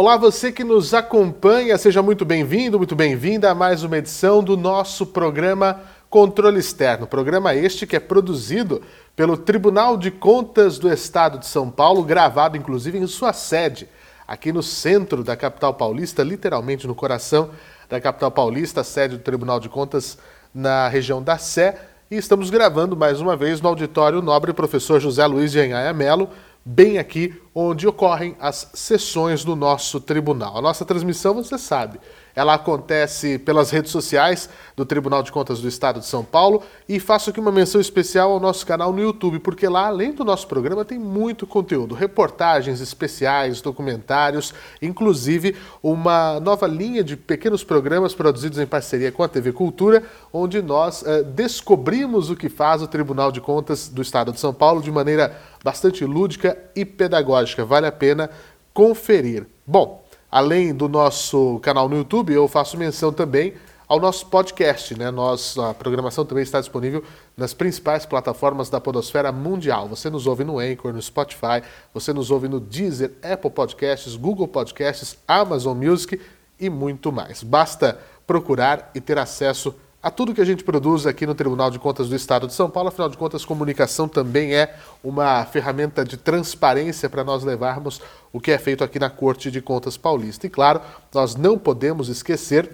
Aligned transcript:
Olá, 0.00 0.16
você 0.16 0.52
que 0.52 0.62
nos 0.62 0.94
acompanha, 0.94 1.76
seja 1.76 2.00
muito 2.00 2.24
bem-vindo, 2.24 2.78
muito 2.78 2.94
bem-vinda 2.94 3.50
a 3.50 3.54
mais 3.54 3.82
uma 3.82 3.98
edição 3.98 4.44
do 4.44 4.56
nosso 4.56 5.04
programa 5.04 5.80
Controle 6.08 6.60
Externo. 6.60 7.04
Programa 7.04 7.52
este 7.52 7.84
que 7.84 7.96
é 7.96 7.98
produzido 7.98 8.80
pelo 9.16 9.36
Tribunal 9.36 9.96
de 9.96 10.12
Contas 10.12 10.78
do 10.78 10.88
Estado 10.88 11.36
de 11.36 11.46
São 11.46 11.68
Paulo, 11.68 12.04
gravado 12.04 12.56
inclusive 12.56 12.96
em 12.96 13.08
sua 13.08 13.32
sede, 13.32 13.88
aqui 14.24 14.52
no 14.52 14.62
centro 14.62 15.24
da 15.24 15.34
capital 15.36 15.74
paulista, 15.74 16.22
literalmente 16.22 16.86
no 16.86 16.94
coração 16.94 17.50
da 17.88 18.00
capital 18.00 18.30
paulista, 18.30 18.84
sede 18.84 19.16
do 19.16 19.22
Tribunal 19.24 19.58
de 19.58 19.68
Contas 19.68 20.16
na 20.54 20.86
região 20.86 21.20
da 21.20 21.38
Sé. 21.38 21.76
E 22.08 22.14
estamos 22.14 22.50
gravando 22.50 22.96
mais 22.96 23.20
uma 23.20 23.36
vez 23.36 23.60
no 23.60 23.68
auditório 23.68 24.22
Nobre 24.22 24.52
Professor 24.52 25.00
José 25.00 25.26
Luiz 25.26 25.50
de 25.50 25.58
Enhaia 25.58 25.92
Melo, 25.92 26.30
bem 26.68 26.98
aqui 26.98 27.34
onde 27.54 27.86
ocorrem 27.86 28.36
as 28.38 28.70
sessões 28.74 29.42
do 29.42 29.56
nosso 29.56 29.98
tribunal. 30.00 30.58
A 30.58 30.60
nossa 30.60 30.84
transmissão, 30.84 31.32
você 31.32 31.56
sabe, 31.56 31.98
ela 32.38 32.54
acontece 32.54 33.36
pelas 33.36 33.72
redes 33.72 33.90
sociais 33.90 34.48
do 34.76 34.86
Tribunal 34.86 35.24
de 35.24 35.32
Contas 35.32 35.60
do 35.60 35.66
Estado 35.66 35.98
de 35.98 36.06
São 36.06 36.24
Paulo 36.24 36.62
e 36.88 37.00
faço 37.00 37.30
aqui 37.30 37.40
uma 37.40 37.50
menção 37.50 37.80
especial 37.80 38.30
ao 38.30 38.38
nosso 38.38 38.64
canal 38.64 38.92
no 38.92 39.00
YouTube, 39.00 39.40
porque 39.40 39.66
lá, 39.66 39.88
além 39.88 40.12
do 40.12 40.24
nosso 40.24 40.46
programa, 40.46 40.84
tem 40.84 41.00
muito 41.00 41.48
conteúdo, 41.48 41.96
reportagens 41.96 42.80
especiais, 42.80 43.60
documentários, 43.60 44.54
inclusive 44.80 45.56
uma 45.82 46.38
nova 46.38 46.68
linha 46.68 47.02
de 47.02 47.16
pequenos 47.16 47.64
programas 47.64 48.14
produzidos 48.14 48.60
em 48.60 48.66
parceria 48.66 49.10
com 49.10 49.24
a 49.24 49.28
TV 49.28 49.52
Cultura, 49.52 50.04
onde 50.32 50.62
nós 50.62 51.02
eh, 51.04 51.24
descobrimos 51.24 52.30
o 52.30 52.36
que 52.36 52.48
faz 52.48 52.80
o 52.82 52.86
Tribunal 52.86 53.32
de 53.32 53.40
Contas 53.40 53.88
do 53.88 54.00
Estado 54.00 54.30
de 54.30 54.38
São 54.38 54.54
Paulo 54.54 54.80
de 54.80 54.92
maneira 54.92 55.36
bastante 55.64 56.04
lúdica 56.04 56.56
e 56.76 56.84
pedagógica. 56.84 57.64
Vale 57.64 57.88
a 57.88 57.92
pena 57.92 58.30
conferir. 58.72 59.44
Bom, 59.66 60.06
Além 60.30 60.74
do 60.74 60.88
nosso 60.88 61.58
canal 61.60 61.88
no 61.88 61.96
YouTube, 61.96 62.32
eu 62.32 62.46
faço 62.46 62.76
menção 62.76 63.12
também 63.12 63.54
ao 63.88 63.98
nosso 63.98 64.26
podcast. 64.26 64.96
Né? 64.96 65.10
Nossa 65.10 65.72
programação 65.74 66.24
também 66.24 66.42
está 66.42 66.60
disponível 66.60 67.02
nas 67.36 67.54
principais 67.54 68.04
plataformas 68.04 68.68
da 68.68 68.80
Podosfera 68.80 69.32
Mundial. 69.32 69.88
Você 69.88 70.10
nos 70.10 70.26
ouve 70.26 70.44
no 70.44 70.58
Anchor, 70.58 70.92
no 70.92 71.00
Spotify, 71.00 71.62
você 71.94 72.12
nos 72.12 72.30
ouve 72.30 72.46
no 72.46 72.60
Deezer, 72.60 73.12
Apple 73.22 73.50
Podcasts, 73.50 74.14
Google 74.16 74.46
Podcasts, 74.46 75.16
Amazon 75.26 75.76
Music 75.76 76.20
e 76.60 76.68
muito 76.68 77.10
mais. 77.10 77.42
Basta 77.42 77.98
procurar 78.26 78.90
e 78.94 79.00
ter 79.00 79.18
acesso 79.18 79.70
a 79.70 79.74
a 80.00 80.10
tudo 80.10 80.32
que 80.32 80.40
a 80.40 80.44
gente 80.44 80.62
produz 80.62 81.06
aqui 81.06 81.26
no 81.26 81.34
Tribunal 81.34 81.70
de 81.70 81.78
Contas 81.78 82.08
do 82.08 82.14
Estado 82.14 82.46
de 82.46 82.54
São 82.54 82.70
Paulo. 82.70 82.88
Afinal 82.88 83.08
de 83.08 83.16
contas, 83.16 83.44
comunicação 83.44 84.08
também 84.08 84.54
é 84.54 84.76
uma 85.02 85.44
ferramenta 85.44 86.04
de 86.04 86.16
transparência 86.16 87.10
para 87.10 87.24
nós 87.24 87.42
levarmos 87.42 88.00
o 88.32 88.40
que 88.40 88.52
é 88.52 88.58
feito 88.58 88.84
aqui 88.84 88.98
na 88.98 89.10
Corte 89.10 89.50
de 89.50 89.60
Contas 89.60 89.96
Paulista. 89.96 90.46
E 90.46 90.50
claro, 90.50 90.80
nós 91.12 91.34
não 91.34 91.58
podemos 91.58 92.08
esquecer 92.08 92.70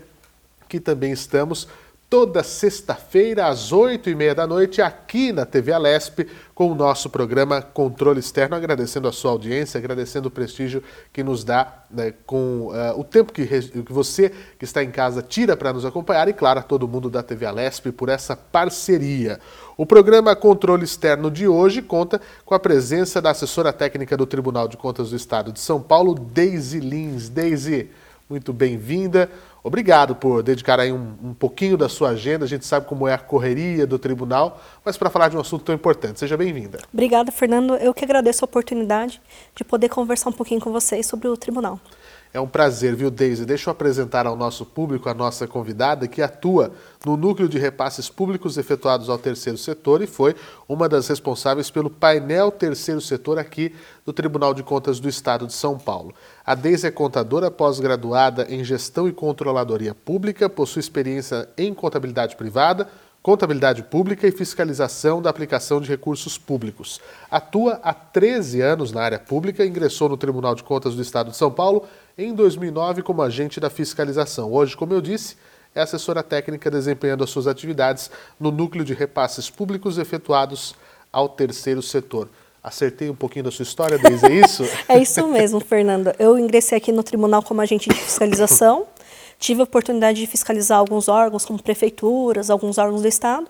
que 0.68 0.78
também 0.78 1.12
estamos 1.12 1.66
toda 2.14 2.44
sexta-feira, 2.44 3.48
às 3.48 3.72
oito 3.72 4.08
e 4.08 4.14
meia 4.14 4.36
da 4.36 4.46
noite, 4.46 4.80
aqui 4.80 5.32
na 5.32 5.44
TV 5.44 5.72
Alesp, 5.72 6.20
com 6.54 6.70
o 6.70 6.74
nosso 6.74 7.10
programa 7.10 7.60
Controle 7.60 8.20
Externo, 8.20 8.54
agradecendo 8.54 9.08
a 9.08 9.12
sua 9.12 9.32
audiência, 9.32 9.78
agradecendo 9.78 10.28
o 10.28 10.30
prestígio 10.30 10.80
que 11.12 11.24
nos 11.24 11.42
dá 11.42 11.82
né, 11.90 12.14
com 12.24 12.68
uh, 12.68 12.96
o 12.96 13.02
tempo 13.02 13.32
que, 13.32 13.44
que 13.44 13.92
você 13.92 14.30
que 14.56 14.64
está 14.64 14.80
em 14.84 14.92
casa 14.92 15.22
tira 15.22 15.56
para 15.56 15.72
nos 15.72 15.84
acompanhar 15.84 16.28
e, 16.28 16.32
claro, 16.32 16.60
a 16.60 16.62
todo 16.62 16.86
mundo 16.86 17.10
da 17.10 17.20
TV 17.20 17.46
Alesp 17.46 17.90
por 17.90 18.08
essa 18.08 18.36
parceria. 18.36 19.40
O 19.76 19.84
programa 19.84 20.36
Controle 20.36 20.84
Externo 20.84 21.28
de 21.32 21.48
hoje 21.48 21.82
conta 21.82 22.20
com 22.44 22.54
a 22.54 22.60
presença 22.60 23.20
da 23.20 23.30
assessora 23.30 23.72
técnica 23.72 24.16
do 24.16 24.24
Tribunal 24.24 24.68
de 24.68 24.76
Contas 24.76 25.10
do 25.10 25.16
Estado 25.16 25.50
de 25.50 25.58
São 25.58 25.82
Paulo, 25.82 26.14
Deise 26.14 26.78
Lins. 26.78 27.28
Deise, 27.28 27.90
muito 28.30 28.52
bem-vinda. 28.52 29.28
Obrigado 29.66 30.14
por 30.14 30.42
dedicar 30.42 30.78
aí 30.78 30.92
um, 30.92 31.14
um, 31.24 31.32
pouquinho 31.32 31.74
da 31.74 31.88
sua 31.88 32.10
agenda. 32.10 32.44
A 32.44 32.48
gente 32.48 32.66
sabe 32.66 32.86
como 32.86 33.08
é 33.08 33.14
a 33.14 33.18
correria 33.18 33.86
do 33.86 33.98
tribunal, 33.98 34.60
mas 34.84 34.98
para 34.98 35.08
falar 35.08 35.30
de 35.30 35.38
um 35.38 35.40
assunto 35.40 35.64
tão 35.64 35.74
importante. 35.74 36.20
Seja 36.20 36.36
bem-vinda. 36.36 36.80
Obrigada, 36.92 37.32
Fernando. 37.32 37.74
Eu 37.76 37.94
que 37.94 38.04
agradeço 38.04 38.44
a 38.44 38.46
oportunidade 38.46 39.22
de 39.56 39.64
poder 39.64 39.88
conversar 39.88 40.28
um 40.28 40.34
pouquinho 40.34 40.60
com 40.60 40.70
vocês 40.70 41.06
sobre 41.06 41.28
o 41.28 41.36
tribunal. 41.36 41.80
É 42.34 42.40
um 42.40 42.48
prazer, 42.48 42.96
viu, 42.96 43.12
Deise? 43.12 43.46
Deixa 43.46 43.70
eu 43.70 43.72
apresentar 43.72 44.26
ao 44.26 44.34
nosso 44.34 44.66
público 44.66 45.08
a 45.08 45.14
nossa 45.14 45.46
convidada 45.46 46.08
que 46.08 46.20
atua 46.20 46.72
no 47.06 47.16
núcleo 47.16 47.48
de 47.48 47.60
repasses 47.60 48.10
públicos 48.10 48.58
efetuados 48.58 49.08
ao 49.08 49.16
terceiro 49.16 49.56
setor 49.56 50.02
e 50.02 50.06
foi 50.08 50.34
uma 50.68 50.88
das 50.88 51.06
responsáveis 51.06 51.70
pelo 51.70 51.88
painel 51.88 52.50
terceiro 52.50 53.00
setor 53.00 53.38
aqui 53.38 53.72
do 54.04 54.12
Tribunal 54.12 54.52
de 54.52 54.64
Contas 54.64 54.98
do 54.98 55.08
Estado 55.08 55.46
de 55.46 55.52
São 55.52 55.78
Paulo. 55.78 56.12
A 56.44 56.56
Deise 56.56 56.88
é 56.88 56.90
contadora 56.90 57.52
pós-graduada 57.52 58.48
em 58.50 58.64
gestão 58.64 59.06
e 59.08 59.12
controladoria 59.12 59.94
pública, 59.94 60.48
possui 60.48 60.80
experiência 60.80 61.48
em 61.56 61.72
contabilidade 61.72 62.34
privada, 62.34 62.88
contabilidade 63.22 63.82
pública 63.84 64.26
e 64.26 64.32
fiscalização 64.32 65.22
da 65.22 65.30
aplicação 65.30 65.80
de 65.80 65.88
recursos 65.88 66.36
públicos. 66.36 67.00
Atua 67.30 67.80
há 67.82 67.94
13 67.94 68.60
anos 68.60 68.92
na 68.92 69.02
área 69.02 69.18
pública, 69.18 69.64
ingressou 69.64 70.10
no 70.10 70.16
Tribunal 70.18 70.54
de 70.54 70.62
Contas 70.62 70.94
do 70.94 71.00
Estado 71.00 71.30
de 71.30 71.36
São 71.36 71.50
Paulo 71.50 71.86
em 72.16 72.32
2009 72.32 73.02
como 73.02 73.22
agente 73.22 73.58
da 73.58 73.68
fiscalização. 73.68 74.52
Hoje, 74.52 74.76
como 74.76 74.92
eu 74.92 75.00
disse, 75.00 75.36
é 75.74 75.80
assessora 75.80 76.22
técnica 76.22 76.70
desempenhando 76.70 77.24
as 77.24 77.30
suas 77.30 77.46
atividades 77.46 78.10
no 78.38 78.50
núcleo 78.50 78.84
de 78.84 78.94
repasses 78.94 79.50
públicos 79.50 79.98
efetuados 79.98 80.74
ao 81.12 81.28
terceiro 81.28 81.82
setor. 81.82 82.28
Acertei 82.62 83.10
um 83.10 83.14
pouquinho 83.14 83.44
da 83.44 83.50
sua 83.50 83.64
história, 83.64 83.98
Deise, 83.98 84.26
é 84.26 84.32
isso? 84.32 84.64
é 84.88 84.98
isso 84.98 85.26
mesmo, 85.26 85.60
Fernando. 85.60 86.14
Eu 86.18 86.38
ingressei 86.38 86.78
aqui 86.78 86.92
no 86.92 87.02
tribunal 87.02 87.42
como 87.42 87.60
agente 87.60 87.90
de 87.90 87.96
fiscalização. 87.96 88.86
Tive 89.38 89.60
a 89.60 89.64
oportunidade 89.64 90.20
de 90.20 90.26
fiscalizar 90.26 90.78
alguns 90.78 91.08
órgãos, 91.08 91.44
como 91.44 91.62
prefeituras, 91.62 92.48
alguns 92.48 92.78
órgãos 92.78 93.02
do 93.02 93.08
Estado. 93.08 93.46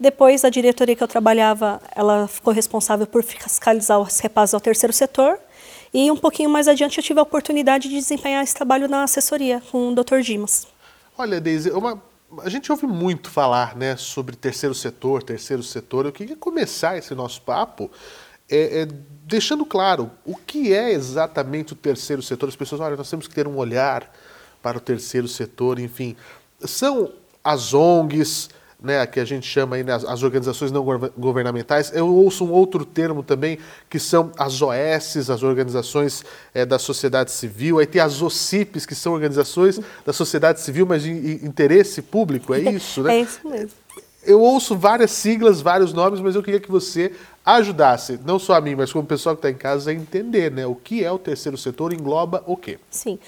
Depois, 0.00 0.44
a 0.44 0.50
diretoria 0.50 0.96
que 0.96 1.02
eu 1.02 1.08
trabalhava, 1.08 1.80
ela 1.94 2.26
ficou 2.26 2.52
responsável 2.52 3.06
por 3.06 3.22
fiscalizar 3.22 4.00
os 4.00 4.18
repasses 4.18 4.54
ao 4.54 4.60
terceiro 4.60 4.92
setor. 4.92 5.38
E 5.92 6.10
um 6.10 6.16
pouquinho 6.16 6.50
mais 6.50 6.68
adiante, 6.68 6.98
eu 6.98 7.04
tive 7.04 7.18
a 7.20 7.22
oportunidade 7.22 7.88
de 7.88 7.94
desempenhar 7.94 8.42
esse 8.42 8.54
trabalho 8.54 8.88
na 8.88 9.04
assessoria 9.04 9.62
com 9.70 9.90
o 9.90 9.94
Dr. 9.94 10.20
Dimas. 10.20 10.66
Olha, 11.16 11.40
Deise, 11.40 11.70
uma, 11.70 12.02
a 12.42 12.48
gente 12.48 12.70
ouve 12.70 12.86
muito 12.86 13.30
falar 13.30 13.76
né, 13.76 13.96
sobre 13.96 14.36
terceiro 14.36 14.74
setor, 14.74 15.22
terceiro 15.22 15.62
setor. 15.62 16.06
Eu 16.06 16.12
queria 16.12 16.36
começar 16.36 16.96
esse 16.96 17.14
nosso 17.14 17.40
papo 17.42 17.90
é, 18.50 18.82
é, 18.82 18.88
deixando 19.24 19.64
claro 19.64 20.10
o 20.24 20.34
que 20.34 20.72
é 20.72 20.92
exatamente 20.92 21.72
o 21.72 21.76
terceiro 21.76 22.22
setor. 22.22 22.48
As 22.48 22.56
pessoas, 22.56 22.80
olha, 22.80 22.96
nós 22.96 23.10
temos 23.10 23.26
que 23.26 23.34
ter 23.34 23.46
um 23.46 23.56
olhar 23.56 24.12
para 24.62 24.78
o 24.78 24.80
terceiro 24.80 25.28
setor, 25.28 25.78
enfim. 25.78 26.16
São 26.60 27.12
as 27.42 27.72
ONGs, 27.72 28.50
né, 28.82 29.04
que 29.06 29.18
a 29.18 29.24
gente 29.24 29.46
chama 29.46 29.76
aí, 29.76 29.82
né, 29.82 29.92
as 29.92 30.22
organizações 30.22 30.70
não 30.70 30.84
governamentais. 31.16 31.90
Eu 31.92 32.14
ouço 32.14 32.44
um 32.44 32.52
outro 32.52 32.84
termo 32.84 33.22
também, 33.22 33.58
que 33.90 33.98
são 33.98 34.30
as 34.38 34.62
OS, 34.62 35.28
as 35.30 35.42
organizações 35.42 36.24
é, 36.54 36.64
da 36.64 36.78
sociedade 36.78 37.32
civil. 37.32 37.78
Aí 37.78 37.86
tem 37.86 38.00
as 38.00 38.22
OCIPs, 38.22 38.86
que 38.86 38.94
são 38.94 39.12
organizações 39.12 39.80
da 40.06 40.12
sociedade 40.12 40.60
civil, 40.60 40.86
mas 40.86 41.02
de 41.02 41.10
interesse 41.44 42.00
público, 42.00 42.54
é 42.54 42.60
isso, 42.60 43.02
né? 43.02 43.16
É 43.16 43.20
isso 43.20 43.48
mesmo. 43.48 43.72
Eu 44.24 44.40
ouço 44.40 44.76
várias 44.76 45.12
siglas, 45.12 45.60
vários 45.60 45.92
nomes, 45.92 46.20
mas 46.20 46.34
eu 46.34 46.42
queria 46.42 46.60
que 46.60 46.70
você 46.70 47.12
ajudasse, 47.44 48.20
não 48.26 48.38
só 48.38 48.54
a 48.54 48.60
mim, 48.60 48.74
mas 48.74 48.92
como 48.92 49.04
o 49.04 49.06
pessoal 49.06 49.34
que 49.34 49.38
está 49.38 49.50
em 49.50 49.54
casa, 49.54 49.90
a 49.90 49.94
entender 49.94 50.52
né, 50.52 50.66
o 50.66 50.74
que 50.74 51.02
é 51.02 51.10
o 51.10 51.18
terceiro 51.18 51.56
setor, 51.56 51.94
engloba 51.94 52.44
o 52.46 52.56
quê? 52.56 52.78
Sim, 52.90 53.18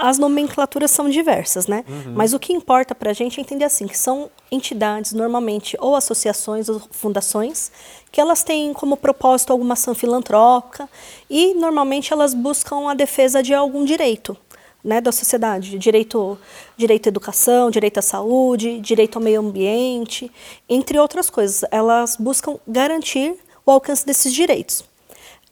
as 0.00 0.18
nomenclaturas 0.18 0.90
são 0.90 1.08
diversas, 1.08 1.66
né? 1.66 1.84
Uhum. 1.86 2.14
Mas 2.14 2.32
o 2.32 2.38
que 2.38 2.52
importa 2.52 2.94
para 2.94 3.10
a 3.10 3.12
gente 3.12 3.38
é 3.38 3.42
entender 3.42 3.64
assim, 3.64 3.86
que 3.86 3.96
são 3.96 4.30
entidades, 4.50 5.12
normalmente, 5.12 5.76
ou 5.78 5.94
associações 5.94 6.68
ou 6.68 6.80
fundações, 6.90 7.70
que 8.10 8.20
elas 8.20 8.42
têm 8.42 8.72
como 8.72 8.96
propósito 8.96 9.52
alguma 9.52 9.74
ação 9.74 9.94
filantrópica 9.94 10.88
e, 11.28 11.54
normalmente, 11.54 12.12
elas 12.12 12.32
buscam 12.32 12.88
a 12.88 12.94
defesa 12.94 13.42
de 13.42 13.52
algum 13.54 13.84
direito. 13.84 14.36
Né, 14.82 14.98
da 14.98 15.12
sociedade, 15.12 15.78
direito, 15.78 16.38
direito 16.74 17.06
à 17.06 17.10
educação, 17.10 17.70
direito 17.70 17.98
à 17.98 18.02
saúde, 18.02 18.80
direito 18.80 19.18
ao 19.18 19.22
meio 19.22 19.40
ambiente, 19.42 20.32
entre 20.66 20.98
outras 20.98 21.28
coisas. 21.28 21.68
Elas 21.70 22.16
buscam 22.16 22.58
garantir 22.66 23.36
o 23.66 23.70
alcance 23.70 24.06
desses 24.06 24.32
direitos. 24.32 24.82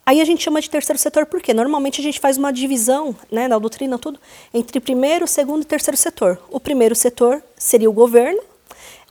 Aí 0.09 0.23
a 0.23 0.25
gente 0.25 0.43
chama 0.43 0.59
de 0.59 0.71
terceiro 0.71 0.99
setor 0.99 1.27
porque 1.27 1.53
normalmente 1.53 2.01
a 2.01 2.03
gente 2.03 2.19
faz 2.19 2.39
uma 2.39 2.51
divisão, 2.51 3.15
né, 3.31 3.47
na 3.47 3.59
doutrina 3.59 3.99
tudo, 3.99 4.19
entre 4.55 4.81
primeiro, 4.81 5.29
segundo 5.29 5.61
e 5.61 5.67
terceiro 5.67 5.99
setor. 5.99 6.41
O 6.51 6.59
primeiro 6.59 6.95
setor 6.95 7.43
seria 7.55 7.91
o 7.91 7.93
governo. 7.93 8.41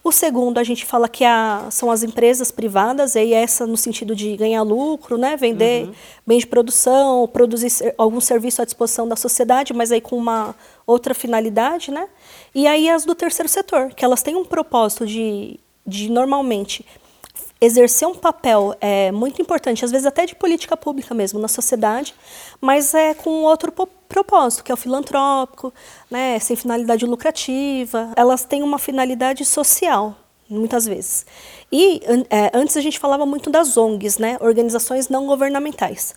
O 0.04 0.12
segundo 0.12 0.58
a 0.58 0.64
gente 0.64 0.86
fala 0.86 1.08
que 1.08 1.24
a, 1.24 1.68
são 1.70 1.92
as 1.92 2.02
empresas 2.02 2.50
privadas, 2.50 3.14
e 3.14 3.32
essa 3.32 3.68
no 3.68 3.78
sentido 3.78 4.16
de 4.16 4.36
ganhar 4.36 4.64
lucro, 4.64 5.20
né, 5.20 5.38
vender 5.38 5.86
uhum. 5.86 5.94
bens 6.26 6.40
de 6.40 6.48
produção, 6.48 7.28
produzir 7.28 7.94
algum 7.96 8.20
serviço 8.20 8.64
à 8.64 8.66
disposição 8.66 9.08
da 9.08 9.16
sociedade, 9.16 9.74
mas 9.74 9.92
aí 9.92 10.02
com 10.02 10.18
uma 10.18 10.56
outra 10.88 11.14
finalidade, 11.14 11.92
né? 11.92 12.08
E 12.56 12.66
aí 12.66 12.90
as 12.90 13.06
do 13.06 13.14
terceiro 13.14 13.48
setor, 13.48 13.94
que 13.94 14.04
elas 14.04 14.24
têm 14.24 14.36
um 14.36 14.44
propósito 14.44 15.06
de, 15.06 15.60
de 15.86 16.10
normalmente 16.10 16.84
exercer 17.60 18.08
um 18.08 18.16
papel 18.16 18.76
é, 18.80 19.12
muito 19.12 19.42
importante, 19.42 19.84
às 19.84 19.92
vezes 19.92 20.06
até 20.06 20.26
de 20.26 20.36
política 20.36 20.78
pública 20.78 21.14
mesmo, 21.14 21.40
na 21.40 21.48
sociedade, 21.48 22.14
mas 22.62 22.94
é 22.94 23.14
com 23.14 23.44
outro 23.44 23.72
propósito, 24.08 24.64
que 24.64 24.72
é 24.72 24.74
o 24.74 24.78
filantrópico, 24.78 25.74
né, 26.10 26.40
sem 26.40 26.56
finalidade 26.56 27.06
lucrativa. 27.06 28.12
Elas 28.16 28.46
têm 28.46 28.64
uma 28.64 28.78
finalidade 28.78 29.44
social, 29.44 30.16
muitas 30.50 30.86
vezes. 30.86 31.26
E 31.72 32.02
é, 32.30 32.52
antes 32.54 32.78
a 32.78 32.82
gente 32.82 33.00
falava 33.00 33.26
muito 33.26 33.50
das 33.50 33.76
ONGs, 33.76 34.18
né, 34.18 34.38
organizações 34.40 35.10
não 35.10 35.26
governamentais. 35.26 36.16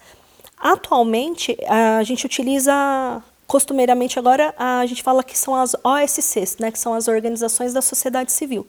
Atualmente, 0.59 1.57
a 1.67 2.03
gente 2.03 2.27
utiliza 2.27 3.23
costumeiramente 3.51 4.17
agora 4.17 4.55
a 4.57 4.87
gente 4.87 5.03
fala 5.03 5.25
que 5.25 5.37
são 5.37 5.57
as 5.57 5.75
OSCs, 5.83 6.59
né, 6.61 6.71
que 6.71 6.79
são 6.79 6.95
as 6.95 7.09
organizações 7.09 7.73
da 7.73 7.83
sociedade 7.83 8.31
civil. 8.31 8.65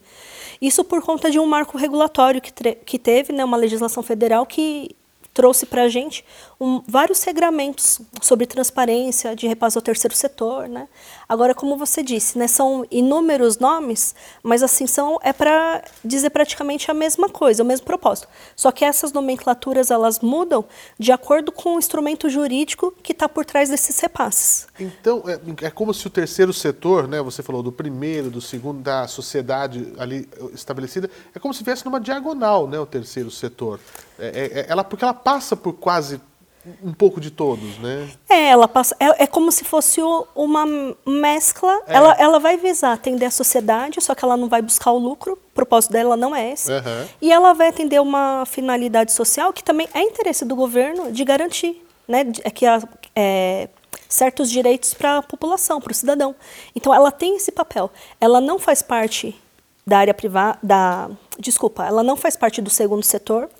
Isso 0.60 0.82
por 0.82 1.00
conta 1.00 1.30
de 1.30 1.38
um 1.38 1.46
marco 1.46 1.78
regulatório 1.78 2.40
que, 2.40 2.52
que 2.74 2.98
teve, 2.98 3.32
né, 3.32 3.44
uma 3.44 3.56
legislação 3.56 4.02
federal 4.02 4.44
que 4.44 4.90
trouxe 5.32 5.66
para 5.66 5.82
a 5.82 5.88
gente 5.88 6.24
um, 6.62 6.80
vários 6.86 7.24
regramentos 7.24 8.00
sobre 8.20 8.46
transparência, 8.46 9.34
de 9.34 9.48
repasse 9.48 9.76
ao 9.76 9.82
terceiro 9.82 10.14
setor. 10.14 10.68
Né? 10.68 10.86
Agora, 11.28 11.56
como 11.56 11.76
você 11.76 12.04
disse, 12.04 12.38
né, 12.38 12.46
são 12.46 12.86
inúmeros 12.88 13.58
nomes, 13.58 14.14
mas 14.44 14.62
assim 14.62 14.86
são 14.86 15.18
é 15.24 15.32
para 15.32 15.82
dizer 16.04 16.30
praticamente 16.30 16.88
a 16.88 16.94
mesma 16.94 17.28
coisa, 17.28 17.64
o 17.64 17.66
mesmo 17.66 17.84
propósito. 17.84 18.28
Só 18.54 18.70
que 18.70 18.84
essas 18.84 19.12
nomenclaturas 19.12 19.90
elas 19.90 20.20
mudam 20.20 20.64
de 20.96 21.10
acordo 21.10 21.50
com 21.50 21.74
o 21.74 21.78
instrumento 21.80 22.30
jurídico 22.30 22.94
que 23.02 23.10
está 23.10 23.28
por 23.28 23.44
trás 23.44 23.68
desses 23.68 23.98
repasses. 23.98 24.68
Então, 24.78 25.24
é, 25.26 25.66
é, 25.66 25.70
como 25.70 25.92
se 25.92 26.06
o 26.06 26.10
terceiro 26.10 26.52
setor, 26.52 27.08
né, 27.08 27.20
você 27.20 27.42
falou 27.42 27.60
do 27.64 27.72
primeiro, 27.72 28.30
do 28.30 28.40
segundo, 28.40 28.80
da 28.80 29.08
sociedade 29.08 29.92
ali 29.98 30.28
estabelecida, 30.54 31.10
é 31.34 31.40
como 31.40 31.52
se 31.52 31.64
viesse 31.64 31.84
numa 31.84 31.98
diagonal 31.98 32.68
né, 32.68 32.78
o 32.78 32.86
terceiro 32.86 33.32
setor. 33.32 33.80
É, 34.16 34.26
é, 34.26 34.60
é 34.60 34.66
ela, 34.68 34.84
porque 34.84 35.04
ela 35.04 35.14
passa 35.14 35.56
por 35.56 35.72
quase 35.72 36.20
um 36.82 36.92
pouco 36.92 37.20
de 37.20 37.30
todos, 37.30 37.78
né? 37.78 38.08
É, 38.28 38.50
ela 38.50 38.68
passa. 38.68 38.96
É, 39.00 39.24
é 39.24 39.26
como 39.26 39.50
se 39.50 39.64
fosse 39.64 40.00
uma 40.34 40.64
mescla. 41.04 41.80
É. 41.86 41.94
Ela, 41.94 42.16
ela 42.18 42.38
vai 42.38 42.56
visar 42.56 42.92
atender 42.92 43.26
a 43.26 43.30
sociedade, 43.30 44.00
só 44.00 44.14
que 44.14 44.24
ela 44.24 44.36
não 44.36 44.48
vai 44.48 44.62
buscar 44.62 44.92
o 44.92 44.98
lucro. 44.98 45.32
O 45.32 45.54
propósito 45.54 45.92
dela 45.92 46.16
não 46.16 46.34
é 46.34 46.52
esse. 46.52 46.70
Uhum. 46.70 47.08
E 47.20 47.32
ela 47.32 47.52
vai 47.52 47.68
atender 47.68 48.00
uma 48.00 48.44
finalidade 48.46 49.12
social 49.12 49.52
que 49.52 49.64
também 49.64 49.88
é 49.92 50.02
interesse 50.02 50.44
do 50.44 50.54
governo 50.54 51.10
de 51.10 51.24
garantir, 51.24 51.84
né? 52.06 52.24
É 52.44 52.50
que 52.50 52.64
a, 52.64 52.80
é, 53.14 53.68
certos 54.08 54.48
direitos 54.48 54.94
para 54.94 55.18
a 55.18 55.22
população, 55.22 55.80
para 55.80 55.90
o 55.90 55.94
cidadão. 55.94 56.34
Então, 56.76 56.94
ela 56.94 57.10
tem 57.10 57.36
esse 57.36 57.50
papel. 57.50 57.90
Ela 58.20 58.40
não 58.40 58.58
faz 58.58 58.82
parte 58.82 59.36
da 59.84 59.98
área 59.98 60.14
privada, 60.14 60.58
da, 60.62 61.10
desculpa, 61.38 61.84
ela 61.84 62.04
não 62.04 62.16
faz 62.16 62.36
parte 62.36 62.62
do 62.62 62.70
segundo 62.70 63.02
setor 63.02 63.50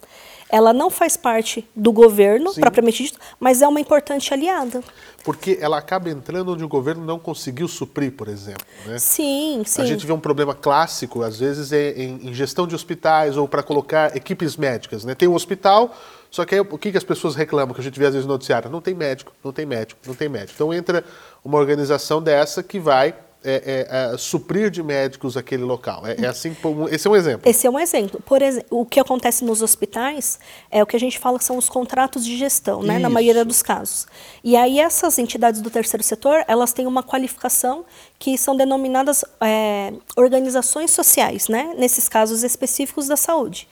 ela 0.53 0.75
não 0.75 0.91
faz 0.91 1.17
parte 1.17 1.67
do 1.75 1.91
governo, 1.91 2.53
Sim. 2.53 2.61
propriamente 2.61 3.05
dito, 3.05 3.19
mas 3.41 3.63
é 3.63 3.67
uma 3.67 3.81
importante 3.81 4.35
aliada. 4.35 4.85
Porque 5.25 5.57
ela 5.59 5.79
acaba 5.79 6.11
entrando 6.11 6.53
onde 6.53 6.63
o 6.63 6.69
governo 6.69 7.03
não 7.07 7.19
conseguiu 7.19 7.67
suprir, 7.67 8.13
por 8.13 8.29
exemplo. 8.29 8.67
Né? 8.85 8.99
Sim, 8.99 9.63
sim. 9.65 9.81
A 9.81 9.87
gente 9.87 10.05
vê 10.05 10.13
um 10.13 10.21
problema 10.21 10.55
clássico, 10.55 11.23
às 11.23 11.39
vezes, 11.39 11.73
é 11.73 11.93
em, 11.93 12.29
em 12.29 12.35
gestão 12.35 12.67
de 12.67 12.75
hospitais 12.75 13.39
ou 13.39 13.49
para 13.49 13.63
colocar 13.63 14.15
equipes 14.15 14.55
médicas. 14.55 15.07
Né? 15.07 15.15
Tem 15.15 15.27
um 15.27 15.35
hospital, 15.35 15.97
só 16.31 16.45
que 16.45 16.55
aí 16.55 16.61
o 16.61 16.77
que, 16.77 16.93
que 16.93 16.99
as 16.99 17.05
pessoas 17.05 17.35
reclamam, 17.35 17.75
que 17.75 17.81
a 17.81 17.85
gente 17.85 17.99
vê 17.99 18.05
às 18.05 18.13
vezes 18.13 18.27
no 18.27 18.35
noticiário? 18.35 18.69
Não 18.69 18.83
tem 18.83 18.95
médico, 18.95 19.33
não 19.43 19.53
tem 19.53 19.65
médico, 19.65 20.01
não 20.07 20.15
tem 20.15 20.29
médico. 20.29 20.53
Então 20.55 20.75
entra 20.75 21.03
uma 21.43 21.57
organização 21.57 22.21
dessa 22.21 22.63
que 22.63 22.79
vai 22.79 23.15
é, 23.45 23.87
é, 23.89 24.15
é, 24.15 24.19
suprir 24.19 24.71
de 24.71 24.83
médicos 24.83 25.37
aquele 25.37 25.63
local. 25.63 26.07
É, 26.07 26.17
é, 26.25 26.27
assim, 26.27 26.57
esse 26.91 27.07
é 27.07 27.11
um 27.11 27.17
exemplo. 27.17 27.51
Esse 27.51 27.67
é 27.67 27.71
um 27.71 27.79
exemplo. 27.79 28.21
Por 28.25 28.43
exemplo, 28.43 28.69
o 28.71 28.87
que 28.87 29.01
acontece 29.01 29.45
nos 29.45 29.63
hospitais 29.63 30.39
é 30.71 30.83
o 30.83 30.87
que 30.87 30.97
a 30.97 31.01
gente 31.01 31.19
fala 31.19 31.39
que 31.39 31.45
são 31.45 31.57
os 31.57 31.69
contratos 31.69 32.25
de 32.25 32.37
gestão, 32.37 32.83
né, 32.83 32.99
na 32.99 33.09
maioria 33.09 33.45
dos 33.45 33.63
casos. 33.63 34.07
E 34.43 34.57
aí 34.57 34.79
essas 34.79 35.19
entidades 35.19 35.61
do 35.61 35.71
terceiro 35.71 36.03
setor, 36.03 36.45
elas 36.47 36.73
têm 36.73 36.87
uma 36.87 37.03
qualificação 37.03 37.85
que 38.19 38.39
são 38.39 38.57
denominadas 38.57 39.25
é, 39.41 39.93
organizações 40.17 40.91
sociais, 40.91 41.49
né, 41.49 41.75
nesses 41.77 42.09
casos 42.09 42.43
específicos 42.43 43.09
da 43.09 43.17
saúde. 43.17 43.69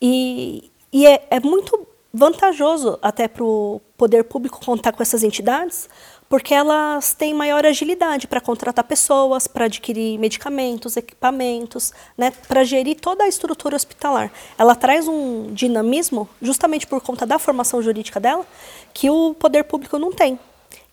E, 0.00 0.70
e 0.92 1.06
é, 1.06 1.26
é 1.30 1.40
muito 1.40 1.86
vantajoso 2.14 2.96
até 3.02 3.26
para 3.26 3.42
o 3.42 3.80
poder 3.96 4.22
público 4.22 4.64
contar 4.64 4.92
com 4.92 5.02
essas 5.02 5.24
entidades, 5.24 5.88
porque 6.34 6.52
elas 6.52 7.14
têm 7.14 7.32
maior 7.32 7.64
agilidade 7.64 8.26
para 8.26 8.40
contratar 8.40 8.82
pessoas, 8.82 9.46
para 9.46 9.66
adquirir 9.66 10.18
medicamentos, 10.18 10.96
equipamentos, 10.96 11.92
né, 12.18 12.32
para 12.48 12.64
gerir 12.64 12.96
toda 12.96 13.22
a 13.22 13.28
estrutura 13.28 13.76
hospitalar. 13.76 14.32
Ela 14.58 14.74
traz 14.74 15.06
um 15.06 15.52
dinamismo, 15.52 16.28
justamente 16.42 16.88
por 16.88 17.00
conta 17.00 17.24
da 17.24 17.38
formação 17.38 17.80
jurídica 17.80 18.18
dela, 18.18 18.44
que 18.92 19.08
o 19.08 19.32
poder 19.34 19.62
público 19.62 19.96
não 19.96 20.10
tem. 20.10 20.36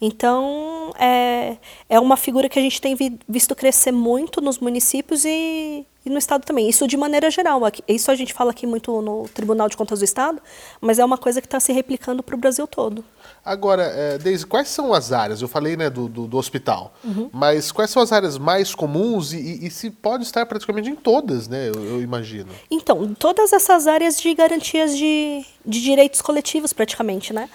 Então, 0.02 0.92
é, 0.98 1.58
é 1.88 2.00
uma 2.00 2.18
figura 2.18 2.50
que 2.50 2.58
a 2.58 2.62
gente 2.62 2.82
tem 2.82 2.98
visto 3.30 3.56
crescer 3.56 3.92
muito 3.92 4.42
nos 4.42 4.58
municípios 4.58 5.24
e, 5.24 5.86
e 6.04 6.10
no 6.10 6.18
Estado 6.18 6.44
também. 6.44 6.68
Isso 6.68 6.88
de 6.88 6.98
maneira 6.98 7.30
geral. 7.30 7.62
Isso 7.88 8.10
a 8.10 8.16
gente 8.16 8.34
fala 8.34 8.50
aqui 8.50 8.66
muito 8.66 9.00
no 9.00 9.30
Tribunal 9.30 9.70
de 9.70 9.78
Contas 9.78 10.00
do 10.00 10.06
Estado, 10.06 10.42
mas 10.82 10.98
é 10.98 11.06
uma 11.06 11.20
coisa 11.20 11.40
que 11.40 11.46
está 11.46 11.60
se 11.60 11.72
replicando 11.72 12.24
para 12.24 12.34
o 12.34 12.38
Brasil 12.38 12.66
todo. 12.66 13.06
Agora, 13.46 13.84
é, 13.84 14.18
Deise, 14.18 14.44
quais 14.44 14.70
são 14.70 14.92
as 14.92 15.12
áreas? 15.12 15.40
Eu 15.40 15.48
falei 15.48 15.78
né, 15.78 15.88
do, 15.88 16.08
do, 16.08 16.26
do 16.26 16.38
hospital, 16.38 16.94
uhum. 17.04 17.30
mas 17.32 17.72
quais 17.72 17.92
são 17.92 18.02
as 18.02 18.12
áreas 18.12 18.40
mais 18.40 18.74
comuns 18.74 19.34
e, 19.34 19.38
e, 19.38 19.68
e, 19.68 19.72
se 19.72 19.92
pode 19.92 20.24
estar 20.24 20.48
praticamente 20.48 20.90
em 20.90 20.96
todas, 20.96 21.48
né? 21.48 21.70
Eu, 21.70 21.84
eu, 21.84 22.02
imagino. 22.02 22.50
Então, 22.70 23.14
todas 23.14 23.54
essas 23.54 23.86
áreas 23.86 24.20
de 24.20 24.34
garantias 24.34 24.98
de, 24.98 25.46
de 25.64 25.82
direitos 25.82 26.22
coletivos, 26.22 26.74
praticamente, 26.74 27.34
né? 27.34 27.50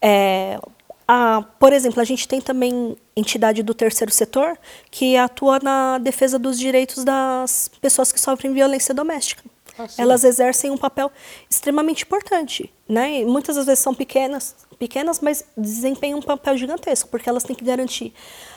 É, 0.00 0.58
a, 1.12 1.42
por 1.58 1.72
exemplo, 1.72 2.00
a 2.00 2.04
gente 2.04 2.28
tem 2.28 2.40
também 2.40 2.96
entidade 3.16 3.64
do 3.64 3.74
terceiro 3.74 4.12
setor 4.12 4.56
que 4.92 5.16
atua 5.16 5.58
na 5.58 5.98
defesa 5.98 6.38
dos 6.38 6.56
direitos 6.56 7.02
das 7.02 7.68
pessoas 7.80 8.12
que 8.12 8.20
sofrem 8.20 8.54
violência 8.54 8.94
doméstica. 8.94 9.42
Ah, 9.76 9.88
Elas 9.98 10.22
exercem 10.22 10.70
um 10.70 10.78
papel 10.78 11.10
extremamente 11.50 12.04
importante, 12.04 12.72
né? 12.88 13.22
E 13.22 13.24
muitas 13.24 13.56
das 13.56 13.66
vezes 13.66 13.80
são 13.80 13.92
pequenas, 13.92 14.54
pequenas, 14.78 15.18
mas 15.18 15.44
desempenham 15.56 16.20
um 16.20 16.22
papel 16.22 16.56
gigantesco, 16.56 17.08
porque 17.08 17.28
elas 17.28 17.42
têm 17.42 17.56
que 17.56 17.64
garantir 17.64 18.14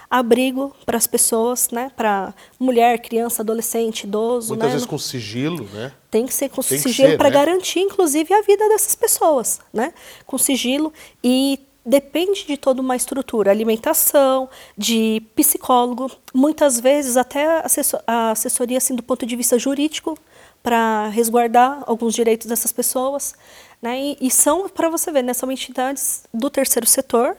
abrigo 0.07 0.75
para 0.85 0.95
as 0.95 1.07
pessoas, 1.07 1.71
né? 1.71 1.91
Para 1.95 2.35
mulher, 2.59 2.99
criança, 2.99 3.41
adolescente, 3.41 4.03
idoso. 4.03 4.49
Muitas 4.49 4.67
né? 4.67 4.73
vezes 4.73 4.87
com 4.87 4.99
sigilo, 4.99 5.67
né? 5.73 5.91
Tem 6.11 6.27
que 6.27 6.33
ser 6.35 6.49
com 6.49 6.61
tem 6.61 6.77
sigilo 6.77 7.17
para 7.17 7.29
né? 7.29 7.35
garantir, 7.35 7.79
inclusive, 7.79 8.31
a 8.31 8.43
vida 8.43 8.69
dessas 8.69 8.93
pessoas, 8.93 9.59
né? 9.73 9.91
Com 10.27 10.37
sigilo 10.37 10.93
e 11.23 11.59
depende 11.85 12.45
de 12.45 12.57
toda 12.57 12.81
uma 12.81 12.95
estrutura, 12.95 13.51
alimentação, 13.51 14.49
de 14.77 15.21
psicólogo, 15.35 16.09
muitas 16.33 16.79
vezes 16.79 17.17
até 17.17 17.63
a 18.07 18.31
assessoria 18.31 18.77
assim, 18.77 18.95
do 18.95 19.03
ponto 19.03 19.25
de 19.25 19.35
vista 19.35 19.59
jurídico 19.59 20.17
para 20.61 21.09
resguardar 21.09 21.83
alguns 21.85 22.13
direitos 22.13 22.47
dessas 22.47 22.71
pessoas. 22.71 23.35
Né? 23.81 23.99
E, 23.99 24.17
e 24.21 24.31
são, 24.31 24.69
para 24.69 24.89
você 24.89 25.11
ver, 25.11 25.23
né, 25.23 25.33
são 25.33 25.51
entidades 25.51 26.23
do 26.33 26.49
terceiro 26.49 26.87
setor 26.87 27.35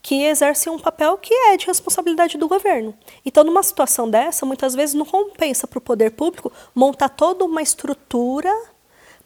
que 0.00 0.22
exercem 0.22 0.72
um 0.72 0.78
papel 0.78 1.18
que 1.18 1.34
é 1.34 1.56
de 1.56 1.66
responsabilidade 1.66 2.38
do 2.38 2.46
governo. 2.46 2.94
Então, 3.26 3.42
numa 3.42 3.64
situação 3.64 4.08
dessa, 4.08 4.46
muitas 4.46 4.74
vezes 4.74 4.94
não 4.94 5.04
compensa 5.04 5.66
para 5.66 5.78
o 5.78 5.82
poder 5.82 6.12
público 6.12 6.52
montar 6.72 7.08
toda 7.08 7.44
uma 7.44 7.60
estrutura 7.60 8.54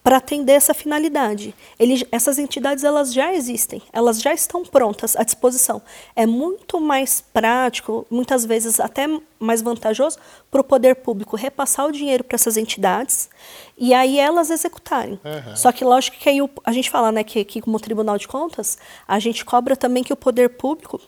para 0.02 0.16
atender 0.16 0.52
essa 0.52 0.74
finalidade. 0.74 1.54
Ele, 1.78 2.06
essas 2.10 2.38
entidades 2.38 2.82
elas 2.82 3.12
já 3.12 3.32
existem, 3.32 3.80
elas 3.92 4.20
já 4.20 4.34
estão 4.34 4.64
prontas 4.64 5.14
à 5.16 5.22
disposição. 5.22 5.80
É 6.16 6.26
muito 6.26 6.80
mais 6.80 7.20
prático, 7.32 8.04
muitas 8.10 8.44
vezes 8.44 8.80
até 8.80 9.06
mais 9.38 9.62
vantajoso, 9.62 10.18
para 10.50 10.60
o 10.60 10.64
poder 10.64 10.96
público 10.96 11.36
repassar 11.36 11.86
o 11.86 11.92
dinheiro 11.92 12.24
para 12.24 12.34
essas 12.34 12.56
entidades 12.56 13.30
e 13.78 13.94
aí 13.94 14.18
elas 14.18 14.50
executarem. 14.50 15.20
Uhum. 15.24 15.56
Só 15.56 15.70
que 15.70 15.84
lógico 15.84 16.16
que 16.18 16.28
aí 16.28 16.42
o, 16.42 16.50
a 16.64 16.72
gente 16.72 16.90
fala 16.90 17.12
né, 17.12 17.22
que, 17.22 17.44
que 17.44 17.60
como 17.60 17.78
Tribunal 17.78 18.18
de 18.18 18.26
Contas, 18.26 18.78
a 19.06 19.18
gente 19.18 19.44
cobra 19.44 19.76
também 19.76 20.02
que 20.02 20.12
o 20.12 20.16
poder 20.16 20.50
público 20.50 21.00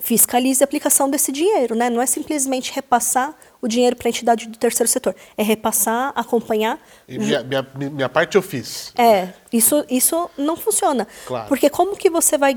fiscalize 0.00 0.62
a 0.62 0.64
aplicação 0.64 1.10
desse 1.10 1.32
dinheiro, 1.32 1.74
né? 1.74 1.90
Não 1.90 2.00
é 2.00 2.06
simplesmente 2.06 2.72
repassar 2.72 3.34
o 3.60 3.68
dinheiro 3.68 3.96
para 3.96 4.08
a 4.08 4.10
entidade 4.10 4.46
do 4.46 4.58
terceiro 4.58 4.90
setor, 4.90 5.14
é 5.36 5.42
repassar, 5.42 6.12
acompanhar. 6.14 6.78
E 7.08 7.18
minha, 7.18 7.42
minha, 7.42 7.66
minha, 7.74 8.08
parte 8.08 8.36
eu 8.36 8.42
fiz. 8.42 8.92
É, 8.96 9.28
isso, 9.52 9.84
isso 9.88 10.30
não 10.36 10.56
funciona. 10.56 11.06
Claro. 11.26 11.48
Porque 11.48 11.70
como 11.70 11.96
que 11.96 12.10
você 12.10 12.36
vai 12.36 12.54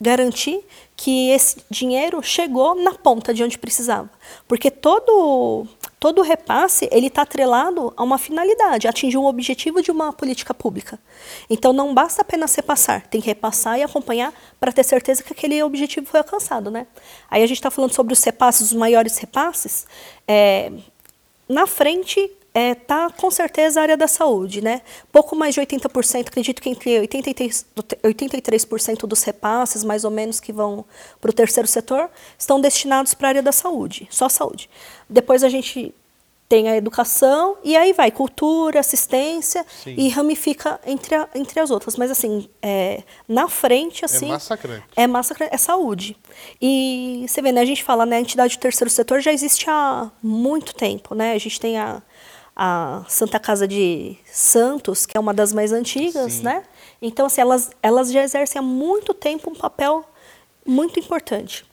garantir 0.00 0.64
que 0.96 1.30
esse 1.30 1.62
dinheiro 1.70 2.22
chegou 2.22 2.74
na 2.74 2.94
ponta 2.94 3.34
de 3.34 3.42
onde 3.42 3.58
precisava? 3.58 4.10
Porque 4.48 4.70
todo 4.70 5.66
todo 6.00 6.22
repasse 6.22 6.88
ele 6.90 7.08
está 7.08 7.22
atrelado 7.22 7.92
a 7.94 8.02
uma 8.02 8.16
finalidade, 8.16 8.88
atingir 8.88 9.18
um 9.18 9.26
objetivo 9.26 9.82
de 9.82 9.90
uma 9.90 10.12
política 10.14 10.54
pública. 10.54 10.98
Então 11.48 11.74
não 11.74 11.92
basta 11.92 12.22
apenas 12.22 12.54
repassar, 12.54 13.06
tem 13.08 13.20
que 13.20 13.26
repassar 13.26 13.78
e 13.78 13.82
acompanhar 13.82 14.32
para 14.58 14.72
ter 14.72 14.82
certeza 14.82 15.22
que 15.22 15.34
aquele 15.34 15.62
objetivo 15.62 16.06
foi 16.06 16.18
alcançado, 16.18 16.70
né? 16.70 16.86
Aí 17.30 17.42
a 17.42 17.46
gente 17.46 17.58
está 17.58 17.70
falando 17.70 17.92
sobre 17.92 18.14
os 18.14 18.24
repasses, 18.24 18.68
os 18.68 18.72
maiores 18.72 19.18
repasses. 19.18 19.86
É, 20.26 20.72
na 21.46 21.66
frente 21.66 22.30
é, 22.52 22.74
tá 22.74 23.10
com 23.10 23.30
certeza 23.30 23.80
a 23.80 23.82
área 23.82 23.96
da 23.96 24.08
saúde, 24.08 24.60
né? 24.60 24.82
Pouco 25.12 25.36
mais 25.36 25.54
de 25.54 25.60
80%, 25.60 26.28
acredito 26.28 26.60
que 26.60 26.68
entre 26.68 27.00
83%, 27.06 27.64
83% 28.02 29.06
dos 29.06 29.22
repasses, 29.22 29.84
mais 29.84 30.04
ou 30.04 30.10
menos, 30.10 30.40
que 30.40 30.52
vão 30.52 30.84
para 31.20 31.30
o 31.30 31.32
terceiro 31.32 31.68
setor, 31.68 32.10
estão 32.38 32.60
destinados 32.60 33.14
para 33.14 33.28
a 33.28 33.30
área 33.30 33.42
da 33.42 33.52
saúde, 33.52 34.08
só 34.10 34.28
saúde. 34.28 34.68
Depois 35.08 35.44
a 35.44 35.48
gente 35.48 35.94
tem 36.50 36.68
a 36.68 36.76
educação 36.76 37.56
e 37.62 37.76
aí 37.76 37.92
vai 37.92 38.10
cultura, 38.10 38.80
assistência 38.80 39.64
Sim. 39.84 39.94
e 39.96 40.08
ramifica 40.08 40.80
entre, 40.84 41.14
a, 41.14 41.28
entre 41.32 41.60
as 41.60 41.70
outras. 41.70 41.94
Mas 41.94 42.10
assim, 42.10 42.48
é, 42.60 43.04
na 43.28 43.48
frente, 43.48 44.04
assim. 44.04 44.26
É 44.26 44.32
massacrante. 44.32 44.84
É 44.96 45.06
massacrante, 45.06 45.54
é 45.54 45.56
saúde. 45.56 46.16
E 46.60 47.24
você 47.28 47.40
vê, 47.40 47.52
né? 47.52 47.60
A 47.60 47.64
gente 47.64 47.84
fala, 47.84 48.04
né? 48.04 48.16
A 48.16 48.20
entidade 48.20 48.56
do 48.56 48.60
terceiro 48.60 48.90
setor 48.90 49.20
já 49.20 49.32
existe 49.32 49.70
há 49.70 50.10
muito 50.20 50.74
tempo, 50.74 51.14
né? 51.14 51.34
A 51.34 51.38
gente 51.38 51.60
tem 51.60 51.78
a, 51.78 52.02
a 52.62 53.06
Santa 53.08 53.40
Casa 53.40 53.66
de 53.66 54.18
Santos, 54.26 55.06
que 55.06 55.16
é 55.16 55.20
uma 55.20 55.32
das 55.32 55.50
mais 55.50 55.72
antigas, 55.72 56.34
Sim. 56.34 56.42
né? 56.42 56.62
Então, 57.00 57.24
assim, 57.24 57.40
elas, 57.40 57.70
elas 57.82 58.12
já 58.12 58.22
exercem 58.22 58.58
há 58.58 58.62
muito 58.62 59.14
tempo 59.14 59.48
um 59.48 59.54
papel 59.54 60.04
muito 60.66 61.00
importante. 61.00 61.64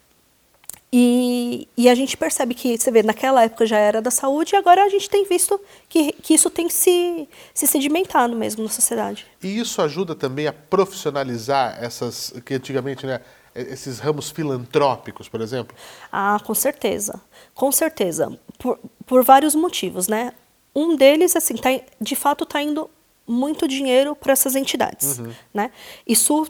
E, 0.89 1.67
e, 1.75 1.89
a 1.89 1.95
gente 1.95 2.15
percebe 2.15 2.53
que, 2.53 2.77
você 2.77 2.89
vê, 2.89 3.03
naquela 3.03 3.43
época 3.43 3.65
já 3.65 3.77
era 3.77 4.01
da 4.01 4.09
saúde 4.09 4.55
e 4.55 4.57
agora 4.57 4.85
a 4.85 4.87
gente 4.87 5.09
tem 5.09 5.25
visto 5.25 5.59
que, 5.89 6.13
que 6.13 6.33
isso 6.33 6.49
tem 6.49 6.69
se, 6.69 7.27
se 7.53 7.67
sedimentado 7.67 8.33
mesmo 8.33 8.63
na 8.63 8.69
sociedade. 8.69 9.27
E 9.43 9.59
isso 9.59 9.81
ajuda 9.81 10.15
também 10.15 10.47
a 10.47 10.53
profissionalizar 10.53 11.77
essas, 11.83 12.33
que 12.45 12.53
antigamente, 12.53 13.05
né, 13.05 13.19
esses 13.53 13.99
ramos 13.99 14.29
filantrópicos, 14.29 15.27
por 15.27 15.41
exemplo? 15.41 15.75
Ah, 16.09 16.39
com 16.41 16.53
certeza, 16.53 17.19
com 17.53 17.73
certeza, 17.73 18.39
por, 18.57 18.79
por 19.05 19.25
vários 19.25 19.53
motivos, 19.53 20.07
né? 20.07 20.31
Um 20.77 20.95
deles, 20.95 21.35
assim, 21.35 21.55
tá, 21.55 21.69
de 21.99 22.15
fato 22.15 22.43
está 22.43 22.61
indo 22.61 22.87
muito 23.25 23.67
dinheiro 23.67 24.15
para 24.15 24.31
essas 24.31 24.55
entidades, 24.55 25.17
uhum. 25.17 25.33
né? 25.51 25.71
Isso 26.07 26.45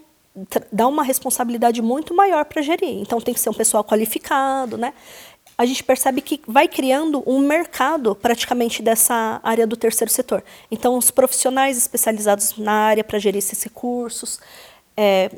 dá 0.70 0.86
uma 0.86 1.02
responsabilidade 1.02 1.82
muito 1.82 2.14
maior 2.14 2.44
para 2.44 2.62
gerir. 2.62 3.00
Então 3.00 3.22
tem 3.22 3.34
que 3.34 3.40
ser 3.40 3.50
um 3.50 3.54
pessoal 3.54 3.86
qualificado, 3.86 4.78
né? 4.78 4.94
A 5.58 5.66
gente 5.66 5.82
percebe 5.82 6.22
que 6.22 6.42
vai 6.46 6.68
criando 6.68 7.24
um 7.26 7.40
mercado 7.40 8.14
praticamente 8.14 8.84
dessa 8.84 9.40
área 9.42 9.66
do 9.66 9.78
terceiro 9.78 10.12
setor. 10.12 10.44
Então 10.70 10.98
os 10.98 11.10
profissionais 11.10 11.78
especializados 11.78 12.58
na 12.58 12.74
área 12.74 13.06
para 13.06 13.18
gerir 13.18 13.40
esses 13.40 13.64
recursos, 13.64 14.42
é, 14.98 15.32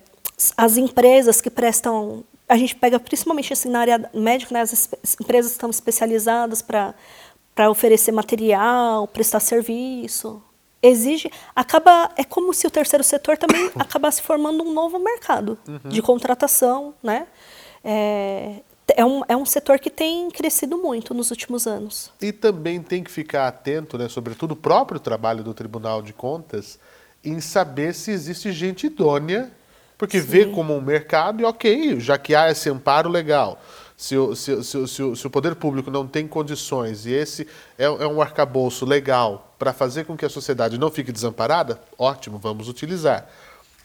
as 0.58 0.77
empresas 0.77 1.39
que 1.39 1.50
prestam, 1.51 2.24
a 2.48 2.58
gente 2.58 2.75
pega 2.75 3.00
principalmente 3.00 3.53
assim 3.53 3.69
na 3.69 3.79
área 3.79 4.10
médica, 4.13 4.53
né, 4.53 4.62
as 4.62 4.89
empresas 5.22 5.51
que 5.51 5.58
estão 5.58 5.69
especializadas 5.69 6.62
para 6.63 6.96
para 7.59 7.69
oferecer 7.69 8.13
material, 8.13 9.05
prestar 9.05 9.41
serviço, 9.41 10.41
exige 10.81 11.29
acaba 11.53 12.09
é 12.15 12.23
como 12.23 12.53
se 12.53 12.65
o 12.65 12.71
terceiro 12.71 13.03
setor 13.03 13.37
também 13.37 13.69
acabasse 13.77 14.21
formando 14.21 14.63
um 14.63 14.71
novo 14.71 14.97
mercado 14.97 15.59
uhum. 15.67 15.89
de 15.89 16.01
contratação 16.01 16.93
né 17.03 17.27
é, 17.83 18.61
é 18.95 19.03
um, 19.03 19.21
é 19.27 19.35
um 19.35 19.45
setor 19.45 19.77
que 19.77 19.89
tem 19.89 20.31
crescido 20.31 20.77
muito 20.77 21.13
nos 21.13 21.31
últimos 21.31 21.67
anos 21.67 22.13
e 22.21 22.31
também 22.31 22.81
tem 22.81 23.03
que 23.03 23.11
ficar 23.11 23.45
atento 23.49 23.97
né 23.97 24.07
sobretudo 24.07 24.53
o 24.53 24.55
próprio 24.55 24.97
trabalho 24.97 25.43
do 25.43 25.53
Tribunal 25.53 26.01
de 26.01 26.13
Contas 26.13 26.79
em 27.25 27.41
saber 27.41 27.93
se 27.93 28.09
existe 28.09 28.53
gente 28.53 28.87
idônea 28.87 29.51
porque 29.97 30.21
Sim. 30.21 30.27
vê 30.27 30.45
como 30.45 30.73
um 30.73 30.81
mercado 30.81 31.41
e 31.41 31.43
ok 31.43 31.99
já 31.99 32.17
que 32.17 32.33
há 32.33 32.49
esse 32.49 32.69
amparo 32.69 33.09
legal 33.09 33.61
se 33.99 34.15
o, 34.15 34.33
se, 34.33 34.63
se, 34.63 34.87
se, 34.87 35.15
se 35.17 35.27
o 35.27 35.29
poder 35.29 35.55
público 35.55 35.91
não 35.91 36.07
tem 36.07 36.25
condições 36.25 37.05
e 37.05 37.11
esse 37.11 37.45
é, 37.77 37.83
é 37.83 38.07
um 38.07 38.21
arcabouço 38.21 38.85
legal 38.85 39.53
para 39.59 39.73
fazer 39.73 40.05
com 40.05 40.15
que 40.15 40.23
a 40.23 40.29
sociedade 40.29 40.77
não 40.77 40.89
fique 40.89 41.11
desamparada, 41.11 41.81
ótimo, 41.97 42.37
vamos 42.37 42.69
utilizar. 42.69 43.27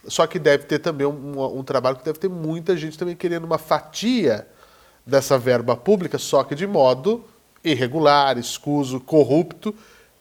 Só 0.07 0.25
que 0.25 0.39
deve 0.39 0.63
ter 0.63 0.79
também 0.79 1.05
um, 1.05 1.59
um, 1.59 1.61
trabalho 1.65 1.97
que 1.97 2.05
deve 2.05 2.17
ter 2.17 2.29
muita 2.29 2.77
gente 2.77 2.97
também 2.97 3.13
querendo 3.13 3.43
uma 3.43 3.57
fatia 3.57 4.47
dessa 5.05 5.37
verba 5.37 5.75
pública, 5.75 6.17
só 6.17 6.45
que 6.45 6.55
de 6.55 6.65
modo 6.65 7.25
irregular, 7.61 8.37
escuso, 8.37 9.01
corrupto, 9.01 9.75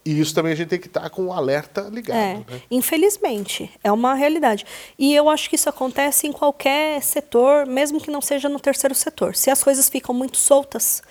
e 0.04 0.20
isso 0.20 0.34
também 0.34 0.52
a 0.52 0.56
gente 0.56 0.68
tem 0.68 0.78
que 0.78 0.87
estar 0.87 1.00
tá 1.00 1.11
com 1.11 1.23
o 1.23 1.26
um 1.26 1.32
alerta 1.32 1.88
ligado. 1.90 2.16
É, 2.16 2.34
né? 2.34 2.62
Infelizmente, 2.70 3.70
é 3.82 3.90
uma 3.90 4.14
realidade. 4.14 4.66
E 4.99 5.14
eu 5.14 5.30
acho 5.30 5.49
que 5.49 5.56
isso 5.56 5.68
acontece 5.68 6.26
em 6.26 6.32
qualquer 6.32 7.02
setor, 7.02 7.64
mesmo 7.66 8.00
que 8.00 8.11
não 8.11 8.20
seja 8.20 8.49
no 8.49 8.61
terceiro 8.61 8.94
setor. 8.94 9.34
Se 9.34 9.50
as 9.50 9.64
coisas 9.64 9.88
ficam 9.88 10.14
muito 10.14 10.37
soltas, 10.37 11.02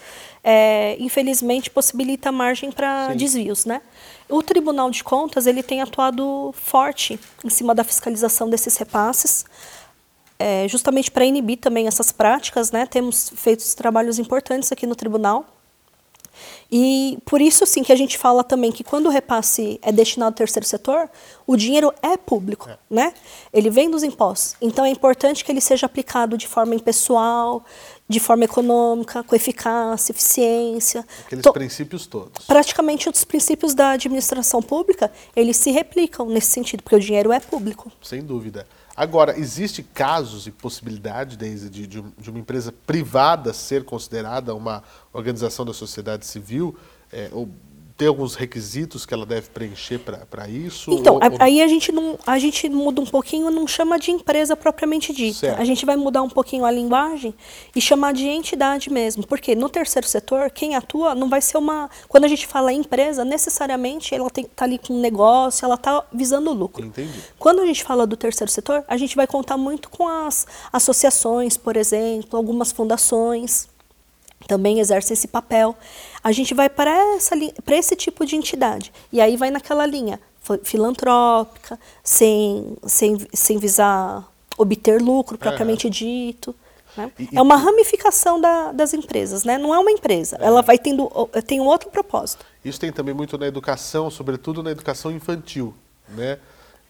é, 0.44 0.96
infelizmente 1.00 1.72
possibilita 1.72 2.32
margem 2.32 2.72
para 2.72 3.14
desvios, 3.16 3.66
né? 3.66 3.82
O 4.30 4.44
Tribunal 4.44 4.92
de 4.92 5.04
Contas 5.04 5.48
ele 5.48 5.64
tem 5.64 5.82
atuado 5.82 6.54
forte 6.54 7.20
em 7.44 7.50
cima 7.50 7.74
da 7.74 7.84
fiscalização 7.84 8.50
desses 8.50 8.78
repasses, 8.78 9.46
é, 10.38 10.68
justamente 10.68 11.10
para 11.10 11.26
inibir 11.26 11.58
também 11.58 11.88
essas 11.88 12.12
práticas, 12.12 12.72
né? 12.72 12.86
Temos 12.86 13.32
feito 13.36 13.64
trabalhos 13.76 14.20
importantes 14.20 14.72
aqui 14.72 14.86
no 14.86 14.96
Tribunal. 14.96 15.53
E 16.76 17.20
por 17.24 17.40
isso, 17.40 17.68
sim, 17.68 17.84
que 17.84 17.92
a 17.92 17.96
gente 17.96 18.18
fala 18.18 18.44
também 18.44 18.72
que 18.72 18.84
quando 18.84 19.06
o 19.06 19.10
repasse 19.10 19.80
é 19.84 19.92
destinado 19.92 20.32
ao 20.32 20.36
terceiro 20.36 20.66
setor, 20.66 21.08
o 21.46 21.56
dinheiro 21.56 21.94
é 22.02 22.18
público, 22.18 22.68
é. 22.68 22.80
né? 22.90 23.14
Ele 23.54 23.70
vem 23.70 23.92
dos 23.92 24.02
impostos. 24.02 24.56
Então 24.60 24.84
é 24.84 24.90
importante 24.90 25.46
que 25.46 25.52
ele 25.52 25.62
seja 25.62 25.86
aplicado 25.86 26.36
de 26.36 26.48
forma 26.48 26.74
impessoal, 26.74 27.64
de 28.10 28.20
forma 28.20 28.46
econômica, 28.46 29.22
com 29.22 29.36
eficácia, 29.36 30.12
eficiência. 30.14 31.06
Aqueles 31.28 31.44
to 31.44 31.54
princípios 31.54 32.08
todos. 32.08 32.48
Praticamente 32.48 33.08
os 33.08 33.24
princípios 33.24 33.76
da 33.76 33.92
administração 33.92 34.60
pública, 34.60 35.12
eles 35.36 35.58
se 35.58 35.70
replicam 35.70 36.26
nesse 36.26 36.48
sentido, 36.48 36.82
porque 36.82 36.96
o 36.96 37.00
dinheiro 37.00 37.32
é 37.32 37.40
público. 37.40 37.92
Sem 38.02 38.24
dúvida. 38.24 38.66
Agora, 38.96 39.38
existe 39.40 39.82
casos 39.82 40.46
e 40.46 40.52
possibilidade, 40.52 41.36
Deise, 41.36 41.70
de, 41.70 41.88
de, 41.88 42.02
de, 42.02 42.30
uma 42.30 42.40
empresa 42.40 42.72
privada 42.72 43.52
ser 43.52 43.84
considerada 43.84 44.54
uma 44.54 44.84
organização 45.12 45.66
da 45.66 45.74
sociedade 45.74 46.28
civil? 46.28 46.78
É, 47.12 47.30
ou 47.32 47.50
tem 47.96 48.08
alguns 48.08 48.36
requisitos 48.36 49.06
que 49.06 49.14
ela 49.14 49.26
deve 49.26 49.50
preencher 49.50 50.00
para 50.00 50.50
isso? 50.50 50.92
Então, 50.92 51.16
ou, 51.16 51.22
ou... 51.22 51.38
aí 51.40 51.62
a 51.62 51.68
gente, 51.68 51.92
não, 51.92 52.18
a 52.26 52.40
gente 52.40 52.68
muda 52.70 53.02
um 53.02 53.06
pouquinho, 53.06 53.52
não 53.52 53.68
chama 53.68 54.00
de 54.00 54.12
empresa 54.12 54.56
propriamente 54.56 55.14
dita. 55.14 55.40
Certo. 55.40 55.60
A 55.60 55.66
gente 55.66 55.86
vai 55.86 55.96
mudar 55.96 56.24
um 56.24 56.30
pouquinho 56.30 56.66
a 56.66 56.72
linguagem 56.72 57.34
e 57.76 57.80
chamar 57.80 58.14
de 58.14 58.28
entidade 58.28 58.90
mesmo. 58.90 59.26
Porque 59.28 59.56
no 59.56 59.70
terceiro 59.70 60.08
setor, 60.08 60.50
quem 60.50 60.76
atua 60.76 61.14
não 61.14 61.30
vai 61.30 61.42
ser 61.42 61.58
uma. 61.58 61.90
Quando 62.08 62.26
a 62.26 62.28
gente 62.28 62.48
fala 62.48 62.74
empresa, 62.74 63.24
necessariamente 63.24 64.16
ela 64.16 64.28
está 64.28 64.66
ali 64.66 64.80
com 64.80 64.94
um 64.94 65.00
negócio, 65.00 65.66
ela 65.66 65.76
está 65.76 66.04
visando 66.12 66.52
lucro. 66.52 66.86
Entendi. 66.86 67.20
Quando 67.38 67.62
a 67.62 67.66
gente 67.66 67.84
fala 67.84 68.08
do 68.08 68.18
terceiro 68.18 68.52
setor, 68.52 68.84
a 68.88 68.98
gente 68.98 69.16
vai 69.16 69.28
contar 69.28 69.58
muito 69.58 69.90
com 69.90 70.08
as 70.08 70.48
associações, 70.72 71.58
por 71.58 71.78
exemplo, 71.78 72.38
algumas 72.38 72.72
fundações 72.72 73.72
também 74.48 74.80
exerce 74.80 75.14
esse 75.14 75.28
papel. 75.28 75.76
A 76.24 76.32
gente 76.32 76.54
vai 76.54 76.70
para 76.70 77.18
esse 77.72 77.96
tipo 77.96 78.26
de 78.26 78.36
entidade. 78.36 78.92
E 79.12 79.20
aí 79.22 79.38
vai 79.38 79.52
naquela 79.52 79.86
linha 79.86 80.20
filantrópica, 80.64 81.80
sem, 82.04 82.76
sem, 82.86 83.18
sem 83.34 83.58
visar 83.58 84.30
obter 84.58 85.02
lucro 85.02 85.38
propriamente 85.38 85.88
é. 85.88 85.90
dito. 85.90 86.56
Né? 86.96 87.12
E, 87.18 87.30
é 87.34 87.42
uma 87.42 87.56
ramificação 87.56 88.40
da, 88.40 88.72
das 88.72 88.94
empresas, 88.94 89.44
né? 89.44 89.58
não 89.58 89.74
é 89.74 89.80
uma 89.80 89.92
empresa. 89.92 90.38
É. 90.40 90.46
Ela 90.46 90.62
vai 90.62 90.78
tendo 90.78 91.10
tem 91.48 91.60
um 91.60 91.66
outro 91.66 91.90
propósito. 91.90 92.46
Isso 92.64 92.80
tem 92.80 92.92
também 92.92 93.14
muito 93.14 93.38
na 93.38 93.48
educação, 93.48 94.12
sobretudo 94.12 94.62
na 94.62 94.72
educação 94.72 95.12
infantil, 95.12 95.74
né? 96.10 96.38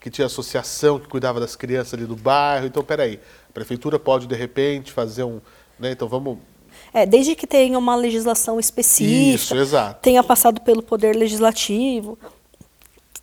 que 0.04 0.10
tinha 0.10 0.26
associação 0.26 1.00
que 1.00 1.08
cuidava 1.08 1.40
das 1.40 1.56
crianças 1.56 1.94
ali 1.94 2.06
do 2.06 2.18
bairro. 2.18 2.66
Então, 2.66 2.84
peraí, 2.84 3.22
a 3.50 3.54
prefeitura 3.54 3.98
pode 3.98 4.28
de 4.28 4.36
repente 4.36 4.92
fazer 4.92 5.24
um, 5.24 5.40
né? 5.80 5.92
Então 5.92 6.10
vamos 6.10 6.40
é, 6.94 7.06
desde 7.06 7.36
que 7.36 7.48
tenha 7.48 7.78
uma 7.78 7.96
legislação 7.96 8.60
específica, 8.60 9.56
Isso, 9.56 9.96
tenha 10.02 10.24
passado 10.24 10.62
pelo 10.62 10.84
Poder 10.84 11.16
Legislativo, 11.16 12.18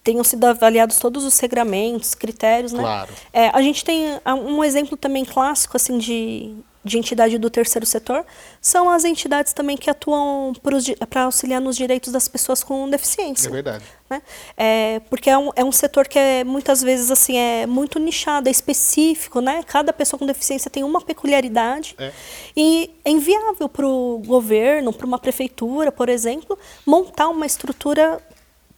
tenham 0.03 0.25
sido 0.25 0.45
avaliados 0.45 0.99
todos 0.99 1.25
os 1.25 1.39
regramentos, 1.39 2.15
critérios, 2.15 2.73
né? 2.73 2.83
Claro. 2.83 3.13
É, 3.33 3.49
a 3.49 3.63
gente 3.63 3.85
tem 3.85 4.19
um 4.27 4.65
exemplo 4.65 4.97
também 4.97 5.25
clássico 5.25 5.77
assim 5.77 5.99
de, 5.99 6.55
de 6.85 6.99
entidade 6.99 7.39
do 7.39 7.51
terceiro 7.51 7.87
setor 7.87 8.25
são 8.61 8.89
as 8.89 9.05
entidades 9.05 9.53
também 9.53 9.77
que 9.77 9.91
atuam 9.91 10.53
para 11.09 11.25
auxiliar 11.25 11.61
nos 11.61 11.77
direitos 11.77 12.13
das 12.13 12.27
pessoas 12.27 12.65
com 12.65 12.89
deficiência. 12.89 13.49
É 13.49 13.53
verdade. 13.53 13.85
Né? 14.11 14.23
É, 14.57 15.01
porque 15.09 15.31
é 15.31 15.39
um, 15.39 15.51
é 15.55 15.65
um 15.65 15.71
setor 15.71 16.09
que 16.09 16.19
é, 16.19 16.43
muitas 16.43 16.83
vezes 16.83 17.11
assim 17.11 17.37
é 17.37 17.67
muito 17.67 17.99
nichado, 17.99 18.49
é 18.49 18.51
específico, 18.51 19.41
né? 19.41 19.63
Cada 19.63 19.93
pessoa 19.93 20.19
com 20.19 20.27
deficiência 20.27 20.71
tem 20.71 20.83
uma 20.83 21.01
peculiaridade 21.01 21.95
é. 21.99 22.13
e 22.57 22.91
é 23.05 23.11
inviável 23.11 23.69
para 23.69 23.87
o 23.87 24.21
governo, 24.27 24.93
para 24.93 25.07
uma 25.07 25.19
prefeitura, 25.19 25.93
por 25.93 26.09
exemplo, 26.09 26.59
montar 26.85 27.29
uma 27.29 27.47
estrutura 27.47 28.21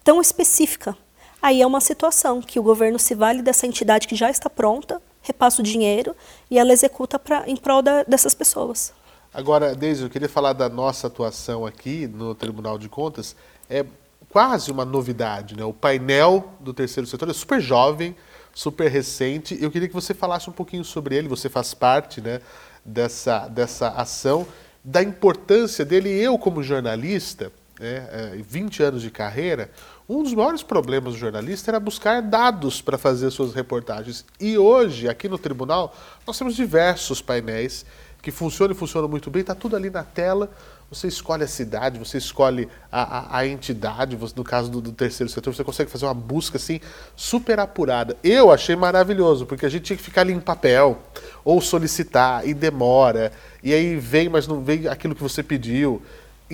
tão 0.05 0.21
específica. 0.21 0.97
Aí 1.41 1.63
é 1.63 1.67
uma 1.67 1.81
situação 1.81 2.41
que 2.41 2.61
o 2.61 2.63
governo 2.63 2.99
se 2.99 3.15
vale 3.15 3.43
dessa 3.43 3.67
entidade 3.67 4.07
que 4.07 4.15
já 4.15 4.31
está 4.31 4.51
pronta 4.51 5.01
repassa 5.23 5.63
o 5.63 5.65
dinheiro 5.65 6.15
e 6.51 6.59
ela 6.59 6.73
executa 6.73 7.19
pra, 7.19 7.45
em 7.47 7.57
prol 7.57 7.81
da, 7.81 8.03
dessas 8.03 8.35
pessoas. 8.35 8.93
Agora, 9.33 9.75
Deise, 9.75 10.03
eu 10.03 10.11
queria 10.11 10.29
falar 10.29 10.53
da 10.53 10.69
nossa 10.69 11.07
atuação 11.07 11.65
aqui 11.65 12.07
no 12.07 12.35
Tribunal 12.35 12.77
de 12.77 12.89
Contas. 12.89 13.35
É, 13.71 13.87
quase 14.33 14.73
uma 14.73 14.85
novidade, 14.85 15.55
né? 15.55 15.63
O 15.63 15.75
painel 15.75 16.55
do 16.59 16.73
terceiro 16.73 17.07
setor 17.07 17.29
é 17.29 17.35
super 17.35 17.61
jovem, 17.61 18.17
super 18.55 18.91
recente. 18.91 19.59
Eu 19.61 19.71
queria 19.71 19.87
que 19.87 19.95
você 19.95 20.15
falasse 20.15 20.49
um 20.49 20.53
pouquinho 20.53 20.83
sobre 20.85 21.15
ele. 21.15 21.29
Você 21.29 21.51
faz 21.51 21.75
parte, 21.75 22.23
né, 22.23 22.41
dessa 22.83 23.47
dessa 23.47 23.89
ação, 23.89 24.47
da 24.83 25.03
importância 25.03 25.85
dele. 25.85 26.09
Eu 26.09 26.39
como 26.39 26.63
jornalista, 26.63 27.53
né, 27.79 28.43
20 28.49 28.83
é, 28.83 28.87
anos 28.87 29.03
de 29.03 29.11
carreira, 29.11 29.71
um 30.09 30.23
dos 30.23 30.33
maiores 30.33 30.63
problemas 30.63 31.13
do 31.13 31.19
jornalista 31.19 31.71
era 31.71 31.79
buscar 31.79 32.23
dados 32.23 32.81
para 32.81 32.97
fazer 32.97 33.31
suas 33.31 33.53
reportagens. 33.53 34.25
E 34.41 34.57
hoje, 34.57 35.11
aqui 35.11 35.29
no 35.29 35.37
tribunal, 35.37 35.95
nós 36.27 36.39
temos 36.39 36.57
diversos 36.57 37.21
painéis 37.21 37.85
que 38.23 38.31
funcionam 38.31 38.75
e 38.75 38.79
funcionam 38.79 39.09
muito 39.09 39.31
bem, 39.31 39.41
está 39.41 39.55
tudo 39.55 39.77
ali 39.77 39.91
na 39.91 40.05
tela. 40.05 40.51
Você 40.93 41.09
escolhe 41.09 41.43
a 41.43 41.49
cidade, 41.49 41.99
você 41.99 42.19
escolhe 42.19 42.69
a, 42.91 43.03
a, 43.03 43.39
a 43.39 43.47
entidade, 43.47 44.15
você, 44.15 44.35
no 44.37 44.45
caso 44.45 44.71
do, 44.71 44.79
do, 44.79 44.93
terceiro 44.93 45.33
setor, 45.33 45.55
você 45.55 45.65
consegue 45.65 45.91
fazer 45.91 46.05
uma 46.05 46.13
busca 46.13 46.59
assim 46.59 46.81
super 47.17 47.59
apurada. 47.59 48.15
Eu 48.23 48.53
achei 48.53 48.77
maravilhoso, 48.77 49.47
porque 49.47 49.65
a 49.65 49.71
gente 49.71 49.85
tinha 49.85 49.97
que 49.97 50.03
ficar 50.03 50.21
ali 50.21 50.35
em 50.35 50.41
papel, 50.41 50.99
ou 51.43 51.63
solicitar, 51.63 52.47
e 52.47 52.53
demora, 52.53 53.33
e 53.63 53.73
aí 53.73 53.97
vem, 53.97 54.29
mas 54.29 54.47
não 54.47 54.63
vem 54.63 54.87
aquilo 54.87 55.15
que 55.15 55.23
você 55.23 55.43
pediu. 55.43 56.03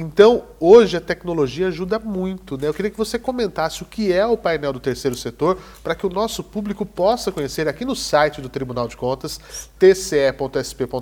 Então, 0.00 0.45
hoje 0.61 0.97
a 0.97 1.00
tecnologia 1.00 1.66
ajuda 1.66 1.99
muito. 1.99 2.57
Né? 2.57 2.68
Eu 2.68 2.75
queria 2.75 2.92
que 2.92 2.97
você 2.97 3.18
comentasse 3.18 3.83
o 3.83 3.85
que 3.85 4.12
é 4.12 4.25
o 4.25 4.37
painel 4.37 4.73
do 4.73 4.78
terceiro 4.78 5.16
setor, 5.16 5.59
para 5.83 5.97
que 5.97 6.07
o 6.07 6.09
nosso 6.09 6.45
público 6.45 6.87
possa 6.87 7.33
conhecer 7.33 7.66
aqui 7.66 7.85
no 7.85 7.97
site 7.97 8.40
do 8.40 8.49
Tribunal 8.49 8.87
de 8.87 8.97
Contas, 8.97 9.40
tce.sp.gov.br, 9.76 11.00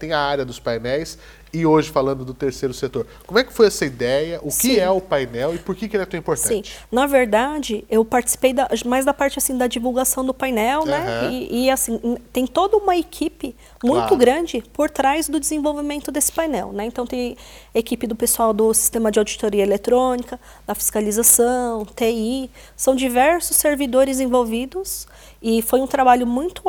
tem 0.00 0.14
a 0.14 0.20
área 0.20 0.46
dos 0.46 0.58
painéis 0.58 1.18
e 1.52 1.64
hoje 1.64 1.90
falando 1.90 2.24
do 2.24 2.34
terceiro 2.34 2.74
setor. 2.74 3.06
Como 3.26 3.38
é 3.38 3.44
que 3.44 3.52
foi 3.52 3.66
essa 3.66 3.84
ideia? 3.84 4.40
O 4.42 4.50
Sim. 4.50 4.74
que 4.74 4.80
é 4.80 4.90
o 4.90 5.00
painel 5.00 5.54
e 5.54 5.58
por 5.58 5.74
que, 5.74 5.88
que 5.88 5.96
ele 5.96 6.02
é 6.02 6.06
tão 6.06 6.18
importante? 6.18 6.70
Sim, 6.70 6.78
na 6.90 7.06
verdade, 7.06 7.84
eu 7.88 8.04
participei 8.04 8.52
da, 8.52 8.68
mais 8.84 9.04
da 9.04 9.14
parte 9.14 9.38
assim 9.38 9.56
da 9.56 9.66
divulgação 9.66 10.24
do 10.24 10.34
painel, 10.34 10.80
uhum. 10.80 10.86
né? 10.86 11.30
E, 11.30 11.64
e, 11.64 11.70
assim, 11.70 11.98
tem 12.32 12.46
toda 12.46 12.76
uma 12.76 12.96
equipe 12.96 13.54
muito 13.82 14.08
claro. 14.08 14.16
grande 14.16 14.62
por 14.72 14.90
trás 14.90 15.28
do 15.28 15.40
desenvolvimento 15.40 16.10
desse 16.10 16.32
painel, 16.32 16.72
né? 16.72 16.84
Então 16.86 17.06
tem 17.06 17.36
equipe 17.74 18.06
do 18.06 18.16
pessoal 18.16 18.52
do 18.52 18.72
sistema 18.74 19.10
de 19.10 19.18
auditoria 19.18 19.62
eletrônica, 19.62 20.38
da 20.66 20.74
fiscalização, 20.74 21.84
TI, 21.84 22.50
são 22.76 22.94
diversos 22.94 23.56
servidores 23.56 24.20
envolvidos 24.20 25.06
e 25.40 25.62
foi 25.62 25.80
um 25.80 25.86
trabalho 25.86 26.26
muito 26.26 26.62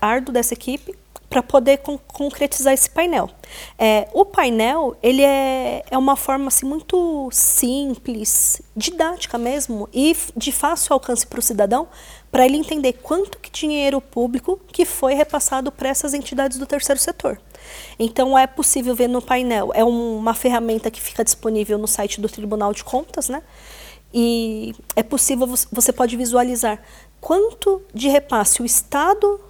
árduo 0.00 0.32
dessa 0.32 0.54
equipe 0.54 0.94
para 1.32 1.42
poder 1.42 1.78
con 1.78 1.96
concretizar 1.96 2.74
esse 2.74 2.90
painel. 2.90 3.30
É, 3.78 4.06
o 4.12 4.22
painel 4.22 4.94
ele 5.02 5.22
é, 5.22 5.82
é 5.90 5.96
uma 5.96 6.14
forma 6.14 6.48
assim, 6.48 6.66
muito 6.66 7.30
simples, 7.32 8.60
didática 8.76 9.38
mesmo 9.38 9.88
e 9.94 10.14
de 10.36 10.52
fácil 10.52 10.92
alcance 10.92 11.26
para 11.26 11.38
o 11.38 11.42
cidadão, 11.42 11.88
para 12.30 12.44
ele 12.44 12.58
entender 12.58 12.92
quanto 13.02 13.38
que 13.38 13.50
dinheiro 13.50 13.98
público 13.98 14.60
que 14.70 14.84
foi 14.84 15.14
repassado 15.14 15.72
para 15.72 15.88
essas 15.88 16.12
entidades 16.12 16.58
do 16.58 16.66
terceiro 16.66 17.00
setor. 17.00 17.40
Então 17.98 18.38
é 18.38 18.46
possível 18.46 18.94
ver 18.94 19.08
no 19.08 19.22
painel, 19.22 19.70
é 19.74 19.82
uma 19.82 20.34
ferramenta 20.34 20.90
que 20.90 21.00
fica 21.00 21.24
disponível 21.24 21.78
no 21.78 21.88
site 21.88 22.20
do 22.20 22.28
Tribunal 22.28 22.74
de 22.74 22.84
Contas, 22.84 23.30
né? 23.30 23.42
E 24.12 24.74
é 24.94 25.02
possível, 25.02 25.46
você 25.46 25.94
pode 25.94 26.14
visualizar 26.14 26.82
quanto 27.22 27.80
de 27.94 28.08
repasse 28.08 28.60
o 28.60 28.66
Estado 28.66 29.40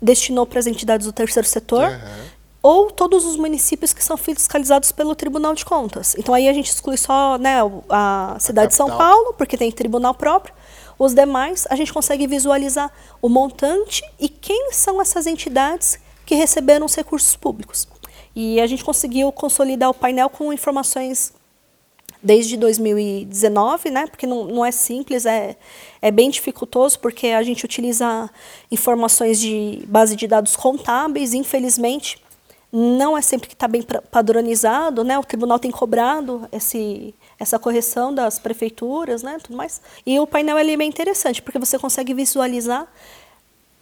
destinou 0.00 0.46
para 0.46 0.58
as 0.58 0.66
entidades 0.66 1.06
do 1.06 1.12
terceiro 1.12 1.46
setor. 1.46 1.88
Uhum. 1.88 2.30
Ou 2.62 2.90
todos 2.90 3.24
os 3.24 3.36
municípios 3.36 3.94
que 3.94 4.04
são 4.04 4.18
fiscalizados 4.18 4.92
pelo 4.92 5.14
Tribunal 5.14 5.54
de 5.54 5.64
Contas. 5.64 6.14
Então 6.18 6.34
aí 6.34 6.46
a 6.46 6.52
gente 6.52 6.70
exclui 6.70 6.98
só 6.98 7.38
né, 7.38 7.56
a 7.88 8.36
cidade 8.38 8.66
a 8.66 8.68
de 8.68 8.74
São 8.74 8.88
Paulo, 8.98 9.32
porque 9.32 9.56
tem 9.56 9.72
tribunal 9.72 10.12
próprio. 10.12 10.54
Os 10.98 11.14
demais, 11.14 11.66
a 11.70 11.74
gente 11.74 11.90
consegue 11.90 12.26
visualizar 12.26 12.92
o 13.22 13.30
montante 13.30 14.02
e 14.18 14.28
quem 14.28 14.72
são 14.72 15.00
essas 15.00 15.26
entidades 15.26 15.98
que 16.26 16.34
receberam 16.34 16.84
os 16.84 16.94
recursos 16.94 17.34
públicos. 17.34 17.88
E 18.36 18.60
a 18.60 18.66
gente 18.66 18.84
conseguiu 18.84 19.32
consolidar 19.32 19.88
o 19.88 19.94
painel 19.94 20.28
com 20.28 20.52
informações 20.52 21.32
desde 22.22 22.56
2019, 22.56 23.90
né? 23.90 24.06
Porque 24.06 24.26
não, 24.26 24.44
não 24.44 24.64
é 24.64 24.70
simples, 24.70 25.26
é, 25.26 25.56
é 26.00 26.10
bem 26.10 26.30
dificultoso, 26.30 26.98
porque 26.98 27.28
a 27.28 27.42
gente 27.42 27.64
utiliza 27.64 28.30
informações 28.70 29.40
de 29.40 29.82
base 29.86 30.16
de 30.16 30.26
dados 30.26 30.56
contábeis, 30.56 31.34
infelizmente, 31.34 32.18
não 32.72 33.18
é 33.18 33.22
sempre 33.22 33.48
que 33.48 33.54
está 33.54 33.66
bem 33.66 33.82
padronizado, 33.82 35.02
né? 35.02 35.18
O 35.18 35.24
tribunal 35.24 35.58
tem 35.58 35.70
cobrado 35.70 36.48
esse, 36.52 37.12
essa 37.38 37.58
correção 37.58 38.14
das 38.14 38.38
prefeituras, 38.38 39.22
né? 39.22 39.38
Tudo 39.42 39.56
mais. 39.56 39.80
E 40.06 40.18
o 40.20 40.26
painel 40.26 40.56
é 40.56 40.76
bem 40.76 40.88
interessante, 40.88 41.42
porque 41.42 41.58
você 41.58 41.78
consegue 41.78 42.14
visualizar 42.14 42.86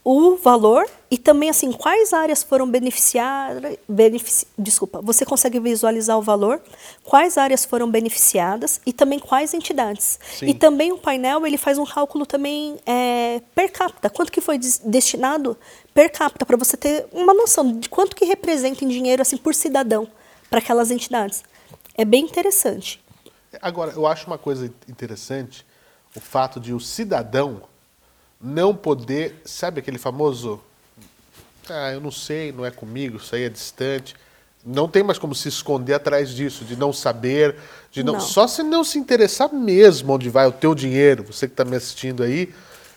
o 0.05 0.37
valor 0.37 0.89
e 1.11 1.19
também 1.19 1.51
assim 1.51 1.73
quais 1.73 2.13
áreas 2.13 2.43
foram 2.43 2.69
beneficiadas, 2.71 3.77
benefici, 3.89 4.47
desculpa, 4.57 5.01
você 5.03 5.25
consegue 5.25 5.61
visualizar 5.61 6.17
o 6.17 6.23
valor, 6.23 6.63
quais 7.03 7.37
áreas 7.37 7.65
foram 7.65 7.91
beneficiadas 7.91 8.81
e 8.87 8.93
também 8.93 9.19
quais 9.19 9.53
entidades. 9.53 10.19
Sim. 10.39 10.47
E 10.47 10.55
também 10.55 10.93
o 10.93 10.99
painel 10.99 11.47
ele 11.47 11.59
faz 11.59 11.79
um 11.79 11.85
cálculo 11.85 12.25
também 12.25 12.79
é, 12.87 13.43
per 13.55 13.71
capita, 13.71 14.09
quanto 14.09 14.33
que 14.33 14.41
foi 14.41 14.59
destinado 14.85 15.57
per 15.93 16.11
capita 16.11 16.47
para 16.47 16.57
você 16.57 16.77
ter 16.77 17.07
uma 17.13 17.35
noção 17.35 17.79
de 17.79 17.89
quanto 17.89 18.17
que 18.17 18.25
representa 18.25 18.85
em 18.85 18.89
dinheiro 18.89 19.21
assim 19.21 19.37
por 19.37 19.55
cidadão 19.55 20.09
para 20.49 20.59
aquelas 20.59 20.91
entidades. 20.91 21.43
É 21.95 22.05
bem 22.05 22.25
interessante. 22.25 23.03
Agora, 23.61 23.93
eu 23.93 24.07
acho 24.07 24.27
uma 24.27 24.39
coisa 24.39 24.73
interessante 24.89 25.67
o 26.15 26.21
fato 26.21 26.59
de 26.59 26.73
o 26.73 26.81
cidadão 26.81 27.63
não 28.41 28.75
poder, 28.75 29.41
sabe 29.45 29.81
aquele 29.81 29.99
famoso, 29.99 30.61
ah, 31.69 31.93
eu 31.93 32.01
não 32.01 32.11
sei, 32.11 32.53
não 32.53 32.65
é 32.65 32.71
comigo, 32.71 33.17
isso 33.17 33.35
aí 33.35 33.45
é 33.45 33.49
distante. 33.49 34.15
Não 34.65 34.89
tem 34.89 35.03
mais 35.03 35.19
como 35.19 35.35
se 35.35 35.49
esconder 35.49 35.95
atrás 35.95 36.31
disso, 36.31 36.65
de 36.65 36.77
não 36.77 36.93
saber, 36.93 37.57
de 37.91 38.03
não, 38.03 38.15
não. 38.15 38.21
só 38.21 38.47
se 38.47 38.63
não 38.63 38.83
se 38.85 38.99
interessar 38.99 39.53
mesmo 39.53 40.13
onde 40.13 40.29
vai 40.29 40.47
o 40.47 40.53
teu 40.53 40.75
dinheiro, 40.75 41.25
você 41.25 41.47
que 41.47 41.53
está 41.53 41.65
me 41.65 41.77
assistindo 41.77 42.23
aí, 42.23 42.53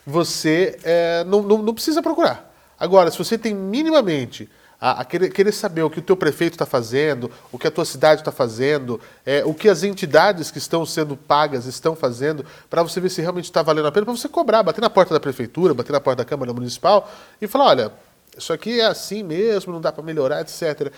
você 0.06 0.78
é, 0.84 1.24
não, 1.26 1.42
não, 1.42 1.58
não 1.60 1.74
precisa 1.74 2.02
procurar. 2.02 2.52
Agora, 2.80 3.12
se 3.12 3.18
você 3.18 3.38
tem 3.38 3.54
minimamente 3.54 4.50
a, 4.82 5.02
a 5.02 5.06
querer, 5.06 5.30
querer, 5.30 5.52
saber 5.52 5.84
o 5.84 5.90
que 5.92 6.00
o 6.00 6.02
teu 6.02 6.18
prefeito 6.18 6.54
está 6.54 6.66
fazendo, 6.66 7.30
o 7.52 7.60
que 7.60 7.68
a 7.68 7.72
tua 7.72 7.86
cidade 7.86 8.22
está 8.22 8.32
fazendo, 8.32 9.00
é, 9.24 9.46
o 9.46 9.54
que 9.54 9.70
as 9.70 9.84
entidades 9.84 10.50
que 10.50 10.58
estão 10.58 10.84
sendo 10.88 11.16
pagas 11.16 11.68
estão 11.68 11.96
fazendo, 11.96 12.44
para 12.68 12.82
você 12.82 13.00
ver 13.00 13.10
se 13.10 13.22
realmente 13.22 13.46
está 13.46 13.62
valendo 13.62 13.88
a 13.88 13.92
pena, 13.92 14.08
para 14.08 14.16
você 14.16 14.28
cobrar, 14.28 14.64
bater 14.64 14.82
na 14.82 14.90
porta 14.90 15.14
da 15.14 15.20
prefeitura, 15.20 15.76
bater 15.76 15.92
na 15.92 16.02
porta 16.02 16.24
da 16.24 16.26
Câmara 16.26 16.52
Municipal 16.52 17.08
e 17.40 17.48
falar, 17.48 17.66
olha, 17.66 17.92
isso 18.36 18.52
aqui 18.52 18.80
é 18.80 18.86
assim 18.88 19.22
mesmo, 19.22 19.72
não 19.72 19.80
dá 19.80 19.92
para 19.92 20.04
melhorar, 20.04 20.42
etc. 20.42 20.92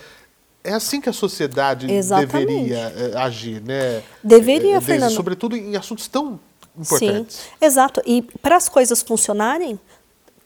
É 0.62 0.72
assim 0.72 0.98
que 0.98 1.10
a 1.10 1.12
sociedade 1.12 1.92
Exatamente. 1.92 2.46
deveria 2.46 2.78
é, 2.78 3.18
agir, 3.18 3.60
né? 3.60 4.02
Deveria, 4.22 4.76
é, 4.76 4.80
Fernando. 4.80 5.12
Sobretudo 5.12 5.56
em 5.56 5.76
assuntos 5.76 6.08
tão 6.08 6.40
importantes. 6.78 7.36
Sim, 7.36 7.50
exato. 7.60 8.00
E 8.06 8.22
para 8.40 8.56
as 8.56 8.68
coisas 8.68 9.02
funcionarem, 9.02 9.78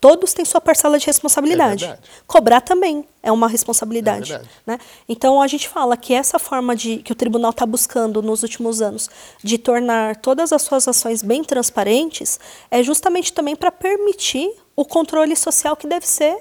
Todos 0.00 0.32
têm 0.32 0.44
sua 0.44 0.60
parcela 0.60 0.98
de 0.98 1.06
responsabilidade. 1.06 1.84
É 1.84 1.98
Cobrar 2.26 2.60
também 2.60 3.04
é 3.22 3.32
uma 3.32 3.48
responsabilidade. 3.48 4.32
É 4.32 4.42
né? 4.66 4.78
Então 5.08 5.42
a 5.42 5.46
gente 5.46 5.68
fala 5.68 5.96
que 5.96 6.14
essa 6.14 6.38
forma 6.38 6.76
de 6.76 6.98
que 6.98 7.12
o 7.12 7.14
tribunal 7.14 7.50
está 7.50 7.66
buscando 7.66 8.22
nos 8.22 8.42
últimos 8.42 8.80
anos 8.80 9.10
de 9.42 9.58
tornar 9.58 10.16
todas 10.16 10.52
as 10.52 10.62
suas 10.62 10.86
ações 10.86 11.22
bem 11.22 11.42
transparentes 11.42 12.38
é 12.70 12.82
justamente 12.82 13.32
também 13.32 13.56
para 13.56 13.72
permitir 13.72 14.50
o 14.76 14.84
controle 14.84 15.34
social 15.34 15.76
que 15.76 15.86
deve 15.86 16.06
ser 16.06 16.38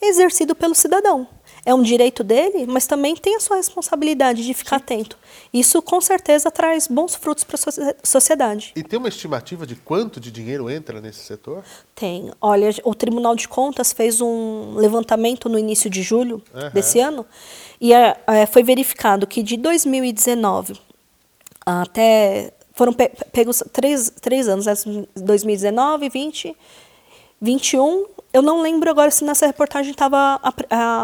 exercido 0.00 0.54
pelo 0.54 0.74
cidadão 0.74 1.28
é 1.66 1.74
um 1.74 1.82
direito 1.82 2.22
dele, 2.22 2.64
mas 2.64 2.86
também 2.86 3.16
tem 3.16 3.34
a 3.34 3.40
sua 3.40 3.56
responsabilidade 3.56 4.46
de 4.46 4.54
ficar 4.54 4.78
Sim. 4.78 4.84
atento. 4.84 5.18
Isso 5.52 5.82
com 5.82 6.00
certeza 6.00 6.48
traz 6.48 6.86
bons 6.86 7.16
frutos 7.16 7.42
para 7.42 7.56
a 7.56 8.06
sociedade. 8.06 8.72
E 8.76 8.84
tem 8.84 8.96
uma 8.96 9.08
estimativa 9.08 9.66
de 9.66 9.74
quanto 9.74 10.20
de 10.20 10.30
dinheiro 10.30 10.70
entra 10.70 11.00
nesse 11.00 11.24
setor? 11.24 11.64
Tem. 11.92 12.30
Olha, 12.40 12.70
o 12.84 12.94
Tribunal 12.94 13.34
de 13.34 13.48
Contas 13.48 13.92
fez 13.92 14.20
um 14.20 14.76
levantamento 14.76 15.48
no 15.48 15.58
início 15.58 15.90
de 15.90 16.02
julho 16.02 16.40
uhum. 16.54 16.70
desse 16.72 17.00
ano 17.00 17.26
e 17.80 17.92
é, 17.92 18.16
é, 18.28 18.46
foi 18.46 18.62
verificado 18.62 19.26
que 19.26 19.42
de 19.42 19.56
2019 19.56 20.78
até 21.64 22.52
foram 22.74 22.92
pe 22.92 23.10
pegos 23.32 23.64
três, 23.72 24.12
três 24.20 24.48
anos, 24.48 24.66
2019, 25.16 26.08
20, 26.08 26.56
21 27.40 28.06
eu 28.36 28.42
não 28.42 28.60
lembro 28.60 28.90
agora 28.90 29.10
se 29.10 29.24
nessa 29.24 29.46
reportagem 29.46 29.92
estava 29.92 30.38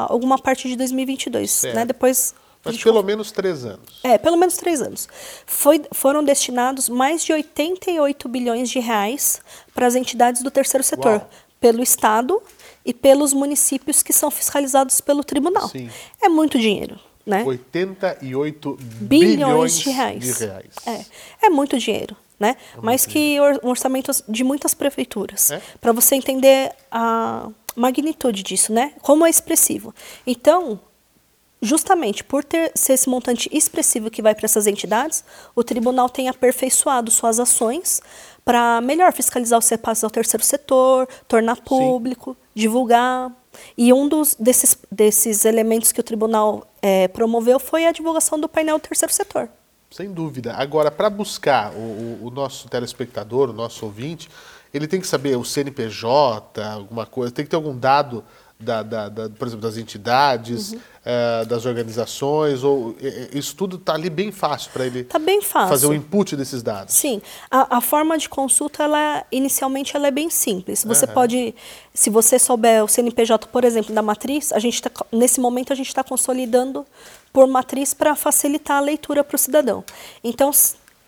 alguma 0.07 0.39
parte 0.39 0.69
de 0.69 0.77
2022, 0.77 1.63
né? 1.75 1.87
Depois 1.87 2.35
mas 2.63 2.81
pelo 2.81 3.03
menos 3.03 3.33
três 3.33 3.65
anos. 3.65 4.01
É, 4.05 4.19
pelo 4.19 4.37
menos 4.37 4.57
três 4.57 4.83
anos. 4.83 5.09
Foi, 5.47 5.83
foram 5.93 6.23
destinados 6.23 6.89
mais 6.91 7.25
de 7.25 7.33
88 7.33 8.29
bilhões 8.29 8.71
de 8.71 8.79
reais 8.79 9.41
para 9.75 9.87
as 9.87 9.97
entidades 9.97 10.43
do 10.43 10.51
terceiro 10.51 10.85
setor, 10.85 11.13
Uau. 11.13 11.31
pelo 11.59 11.83
Estado 11.83 12.41
e 12.85 12.93
pelos 12.93 13.33
municípios 13.33 14.03
que 14.03 14.13
são 14.13 14.31
fiscalizados 14.31 15.01
pelo 15.01 15.25
tribunal. 15.25 15.69
Sim. 15.71 15.91
É 16.21 16.29
muito 16.29 16.59
dinheiro. 16.59 17.01
Né? 17.25 17.43
88 17.45 18.79
bilhões, 18.79 19.09
bilhões 19.09 19.79
de 19.79 19.91
reais. 19.91 20.25
De 20.25 20.45
reais. 20.45 20.75
É, 20.87 21.47
é 21.47 21.51
muito 21.51 21.79
dinheiro. 21.79 22.15
Né? 22.39 22.57
Mas 22.83 23.07
que 23.07 23.39
um 23.63 23.69
orçamento 23.69 24.11
de 24.29 24.43
muitas 24.43 24.75
prefeituras. 24.75 25.53
É? 25.53 25.63
Para 25.81 25.93
você 25.93 26.17
entender 26.17 26.73
a 26.91 27.49
magnitude 27.77 28.43
disso, 28.43 28.73
né? 28.73 28.93
Como 29.01 29.25
é 29.25 29.31
expressivo. 29.31 29.95
Então, 30.27 30.81
justamente 31.61 32.25
por 32.25 32.43
ter 32.43 32.73
ser 32.75 32.95
esse 32.95 33.09
montante 33.09 33.49
expressivo 33.53 34.11
que 34.11 34.21
vai 34.21 34.35
para 34.35 34.47
essas 34.47 34.67
entidades, 34.67 35.25
o 35.55 35.63
tribunal 35.63 36.09
tem 36.09 36.29
aperfeiçoado 36.29 37.11
suas 37.11 37.39
ações 37.39 38.03
para 38.45 38.81
melhor 38.81 39.13
fiscalizar 39.13 39.59
os 39.59 39.69
repasses 39.69 40.03
ao 40.03 40.11
terceiro 40.11 40.45
setor, 40.45 41.09
tornar 41.29 41.57
público, 41.61 42.33
Sim. 42.33 42.61
divulgar. 42.61 43.31
E 43.79 43.93
um 43.93 44.09
dos, 44.09 44.35
desses, 44.35 44.77
desses 44.91 45.45
elementos 45.45 45.93
que 45.93 46.01
o 46.01 46.03
tribunal 46.03 46.67
é, 46.81 47.07
promoveu 47.09 47.61
foi 47.61 47.87
a 47.87 47.93
divulgação 47.93 48.41
do 48.41 48.49
painel 48.49 48.79
do 48.79 48.83
terceiro 48.83 49.13
setor. 49.13 49.49
Sem 49.93 50.11
dúvida. 50.11 50.55
Agora, 50.55 50.91
para 50.91 51.11
buscar 51.11 51.71
o, 51.75 52.27
o, 52.27 52.31
nosso 52.31 52.67
telespectador, 52.67 53.51
o 53.51 53.53
nosso 53.53 53.85
ouvinte, 53.85 54.31
ele 54.73 54.89
tem 54.89 54.99
que 54.99 55.07
saber 55.07 55.37
o 55.37 55.45
CNPJ, 55.45 56.63
alguma 56.65 57.05
coisa, 57.05 57.31
tem 57.31 57.45
que 57.45 57.51
ter 57.51 57.57
algum 57.57 57.77
dado 57.77 58.25
da, 58.63 58.83
da, 58.83 59.09
da, 59.09 59.29
por 59.29 59.47
exemplo, 59.47 59.63
das 59.63 59.77
entidades, 59.77 60.73
uhum. 60.73 60.81
é, 61.05 61.45
das 61.45 61.67
organizações, 61.67 62.63
ou 62.63 62.97
isso 63.33 63.55
tudo 63.55 63.77
está 63.77 63.95
ali 63.95 64.09
bem 64.09 64.33
fácil 64.33 64.71
para 64.73 64.87
ele 64.87 65.05
tá 65.05 65.19
bem 65.19 65.43
fácil. 65.43 65.69
fazer 65.69 65.87
o 65.87 65.95
input 65.95 66.37
desses 66.37 66.63
dados. 66.63 66.95
Sim, 66.95 67.21
a, 67.51 67.79
a 67.79 67.81
forma 67.81 68.17
de 68.17 68.29
consulta, 68.29 68.85
ela, 68.85 69.25
inicialmente, 69.31 69.97
ela 69.97 70.07
é 70.07 70.11
bem 70.11 70.31
simples. 70.31 70.85
Você 70.85 71.05
uhum. 71.07 71.13
pode, 71.13 71.55
se 71.93 72.09
você 72.09 72.39
souber 72.39 72.85
o 72.85 72.89
CNPJ, 72.89 73.47
por 73.49 73.65
exemplo, 73.65 73.95
da 73.95 74.03
matriz, 74.03 74.53
a 74.53 74.59
gente 74.59 74.81
tá, 74.81 74.91
nesse 75.11 75.41
momento 75.41 75.73
a 75.73 75.77
gente 75.77 75.89
está 75.89 76.03
consolidando 76.03 76.87
por 77.33 77.47
matriz 77.47 77.95
para 77.95 78.15
facilitar 78.15 78.77
a 78.77 78.81
leitura 78.81 79.25
para 79.25 79.35
o 79.35 79.39
cidadão. 79.39 79.85
Então, 80.23 80.51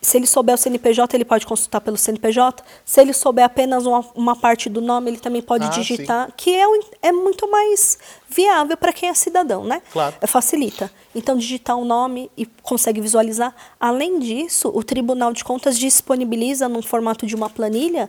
se 0.05 0.17
ele 0.17 0.27
souber 0.27 0.53
o 0.53 0.57
CNPJ, 0.57 1.17
ele 1.17 1.25
pode 1.25 1.47
consultar 1.47 1.81
pelo 1.81 1.97
CNPJ. 1.97 2.63
Se 2.85 3.01
ele 3.01 3.11
souber 3.11 3.43
apenas 3.43 3.87
uma, 3.87 4.05
uma 4.13 4.35
parte 4.35 4.69
do 4.69 4.79
nome, 4.79 5.09
ele 5.09 5.17
também 5.17 5.41
pode 5.41 5.65
ah, 5.65 5.69
digitar, 5.69 6.27
sim. 6.27 6.33
que 6.37 6.55
é, 6.55 6.63
é 7.01 7.11
muito 7.11 7.49
mais 7.49 7.97
viável 8.29 8.77
para 8.77 8.93
quem 8.93 9.09
é 9.09 9.13
cidadão, 9.15 9.63
né? 9.63 9.81
Claro. 9.91 10.15
É, 10.21 10.27
facilita. 10.27 10.91
Então, 11.15 11.35
digitar 11.35 11.75
o 11.75 11.81
um 11.81 11.85
nome 11.85 12.29
e 12.37 12.45
consegue 12.45 13.01
visualizar. 13.01 13.55
Além 13.79 14.19
disso, 14.19 14.71
o 14.75 14.83
Tribunal 14.83 15.33
de 15.33 15.43
Contas 15.43 15.75
disponibiliza, 15.79 16.69
num 16.69 16.83
formato 16.83 17.25
de 17.25 17.33
uma 17.33 17.49
planilha, 17.49 18.07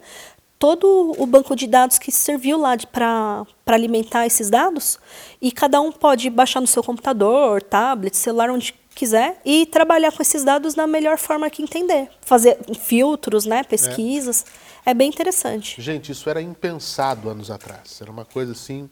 todo 0.59 1.15
o 1.17 1.25
banco 1.25 1.57
de 1.57 1.67
dados 1.67 1.99
que 1.99 2.13
serviu 2.13 2.59
lá 2.59 2.77
para 2.93 3.47
alimentar 3.69 4.27
esses 4.27 4.51
dados. 4.51 4.99
E 5.41 5.51
cada 5.51 5.81
um 5.81 5.91
pode 5.91 6.29
baixar 6.29 6.61
no 6.61 6.67
seu 6.67 6.83
computador, 6.83 7.63
tablet, 7.63 8.15
celular, 8.15 8.51
onde 8.51 8.75
quiser 8.97 9.39
e 9.45 9.67
trabalhar 9.67 10.11
com 10.11 10.23
esses 10.23 10.43
dados 10.43 10.75
da 10.75 10.87
melhor 10.87 11.19
forma 11.19 11.49
que 11.51 11.63
entender. 11.63 12.09
Fazer 12.23 12.59
filtros, 12.81 13.45
né, 13.45 13.63
pesquisas. 13.63 14.45
É. 14.85 14.91
é 14.91 14.95
bem 14.95 15.11
interessante. 15.11 15.81
Gente, 15.81 16.11
isso 16.11 16.29
era 16.29 16.41
impensado 16.41 17.29
anos 17.29 17.51
atrás. 17.51 18.01
Era 18.01 18.11
uma 18.11 18.25
coisa 18.25 18.53
assim 18.53 18.91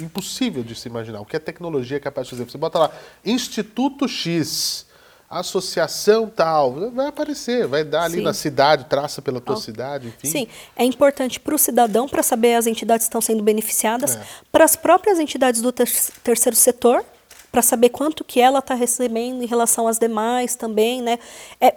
impossível 0.00 0.64
de 0.64 0.74
se 0.74 0.88
imaginar. 0.88 1.20
O 1.20 1.24
que 1.24 1.36
a 1.36 1.40
tecnologia 1.40 1.98
é 1.98 2.00
capaz 2.00 2.26
de 2.26 2.32
fazer? 2.32 2.50
Você 2.50 2.58
bota 2.58 2.80
lá 2.80 2.90
Instituto 3.24 4.08
X, 4.08 4.86
associação 5.30 6.28
tal, 6.28 6.90
vai 6.90 7.06
aparecer, 7.06 7.64
vai 7.68 7.84
dar 7.84 8.02
ali 8.02 8.16
Sim. 8.16 8.22
na 8.22 8.34
cidade, 8.34 8.86
traça 8.86 9.22
pela 9.22 9.40
tua 9.40 9.54
oh. 9.54 9.60
cidade, 9.60 10.08
enfim. 10.08 10.28
Sim, 10.28 10.48
é 10.74 10.84
importante 10.84 11.38
para 11.38 11.54
o 11.54 11.58
cidadão 11.58 12.08
para 12.08 12.24
saber 12.24 12.54
as 12.54 12.66
entidades 12.66 13.04
que 13.04 13.10
estão 13.10 13.20
sendo 13.20 13.42
beneficiadas, 13.42 14.16
é. 14.16 14.22
para 14.50 14.64
as 14.64 14.74
próprias 14.74 15.20
entidades 15.20 15.62
do 15.62 15.70
ter 15.70 15.88
terceiro 16.24 16.56
setor, 16.56 17.04
para 17.50 17.62
saber 17.62 17.88
quanto 17.90 18.24
que 18.24 18.40
ela 18.40 18.58
está 18.58 18.74
recebendo 18.74 19.42
em 19.42 19.46
relação 19.46 19.88
às 19.88 19.98
demais 19.98 20.54
também, 20.54 21.02
né? 21.02 21.18
É, 21.60 21.74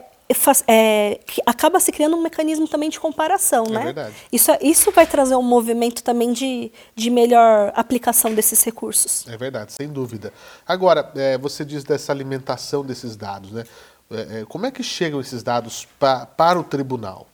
é, 0.67 1.19
acaba 1.45 1.79
se 1.79 1.91
criando 1.91 2.15
um 2.15 2.21
mecanismo 2.21 2.67
também 2.67 2.89
de 2.89 2.99
comparação, 2.99 3.65
é 3.67 3.71
né? 3.71 3.83
Verdade. 3.85 4.15
Isso, 4.31 4.51
isso 4.61 4.91
vai 4.91 5.05
trazer 5.05 5.35
um 5.35 5.41
movimento 5.41 6.03
também 6.03 6.31
de, 6.31 6.71
de 6.95 7.09
melhor 7.09 7.71
aplicação 7.75 8.33
desses 8.33 8.63
recursos. 8.63 9.27
É 9.27 9.37
verdade, 9.37 9.73
sem 9.73 9.87
dúvida. 9.87 10.33
Agora, 10.65 11.11
é, 11.15 11.37
você 11.37 11.65
diz 11.65 11.83
dessa 11.83 12.11
alimentação 12.11 12.83
desses 12.83 13.15
dados, 13.15 13.51
né? 13.51 13.63
É, 14.09 14.41
é 14.41 14.45
como 14.45 14.65
é 14.65 14.71
que 14.71 14.83
chegam 14.83 15.19
esses 15.19 15.43
dados 15.43 15.87
pa, 15.99 16.25
para 16.25 16.59
o 16.59 16.63
tribunal? 16.63 17.27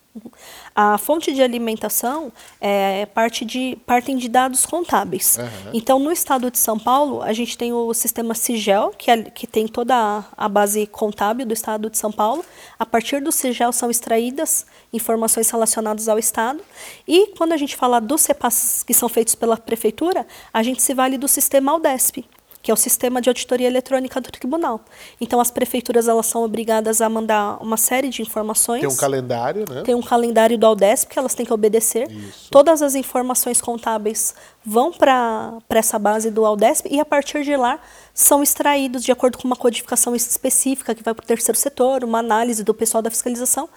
A 0.76 0.98
fonte 0.98 1.34
de 1.34 1.42
alimentação 1.42 2.32
é 2.60 3.06
parte 3.06 3.44
de, 3.44 3.78
partem 3.86 4.18
de 4.18 4.28
dados 4.28 4.66
contábeis. 4.66 5.38
Uhum. 5.38 5.72
Então, 5.74 6.00
no 6.00 6.12
estado 6.12 6.52
de 6.52 6.58
São 6.58 6.78
Paulo, 6.78 7.22
a 7.22 7.34
gente 7.34 7.58
tem 7.58 7.74
o 7.74 7.94
sistema 7.94 8.34
Sigel, 8.34 8.94
que, 8.98 9.10
é, 9.12 9.24
que 9.24 9.48
tem 9.48 9.68
toda 9.68 9.96
a, 9.96 10.24
a 10.46 10.50
base 10.50 10.86
contábil 10.88 11.46
do 11.46 11.54
estado 11.54 11.90
de 11.90 11.98
São 11.98 12.12
Paulo. 12.12 12.44
A 12.78 12.86
partir 12.86 13.22
do 13.22 13.32
Sigel 13.32 13.72
são 13.72 13.90
extraídas 13.90 14.66
informações 14.94 15.50
relacionadas 15.50 16.08
ao 16.08 16.18
estado. 16.18 16.62
E 17.08 17.28
quando 17.38 17.54
a 17.54 17.58
gente 17.58 17.76
fala 17.76 18.00
dos 18.00 18.26
repasses 18.26 18.84
que 18.84 18.94
são 18.94 19.10
feitos 19.10 19.36
pela 19.36 19.58
prefeitura, 19.58 20.26
a 20.54 20.64
gente 20.64 20.82
se 20.82 20.94
vale 20.94 21.18
do 21.18 21.28
sistema 21.28 21.72
Aldesp 21.72 22.26
que 22.68 22.72
é 22.72 22.74
o 22.74 22.76
sistema 22.78 23.22
de 23.22 23.30
auditoria 23.30 23.66
eletrônica 23.66 24.20
do 24.20 24.30
tribunal. 24.30 24.82
Então, 25.22 25.40
as 25.40 25.50
prefeituras 25.50 26.10
elas 26.10 26.26
são 26.26 26.44
obrigadas 26.44 27.00
a 27.00 27.08
mandar 27.08 27.64
uma 27.64 27.78
série 27.78 28.10
de 28.10 28.22
informações. 28.22 28.82
Tem 28.82 28.90
um 28.90 28.96
calendário, 28.98 29.64
né? 29.70 29.84
Tem 29.84 29.96
um 29.96 30.02
calendário 30.02 30.58
do 30.58 30.66
Aldesp 30.66 31.10
que 31.10 31.18
elas 31.18 31.34
têm 31.34 31.46
que 31.46 31.54
obedecer. 31.54 32.12
Isso. 32.12 32.52
Todas 32.52 32.82
as 32.82 32.94
informações 32.94 33.62
contábeis 33.62 34.36
vão 34.66 34.92
para 34.92 35.62
essa 35.70 35.98
base 35.98 36.30
do 36.30 36.46
Aldesp 36.46 36.88
e, 36.92 37.00
a 37.00 37.06
partir 37.06 37.46
de 37.46 37.56
lá, 37.56 37.80
são 38.14 38.44
extraídos 38.44 39.02
de 39.02 39.14
acordo 39.14 39.38
com 39.38 39.48
uma 39.48 39.56
codificação 39.56 40.14
específica 40.14 40.94
que 40.94 41.02
vai 41.02 41.14
para 41.14 41.24
o 41.24 41.26
terceiro 41.26 41.58
setor, 41.58 42.04
uma 42.04 42.20
análise 42.20 42.66
do 42.66 42.74
pessoal 42.74 43.02
da 43.02 43.10
fiscalização. 43.10 43.70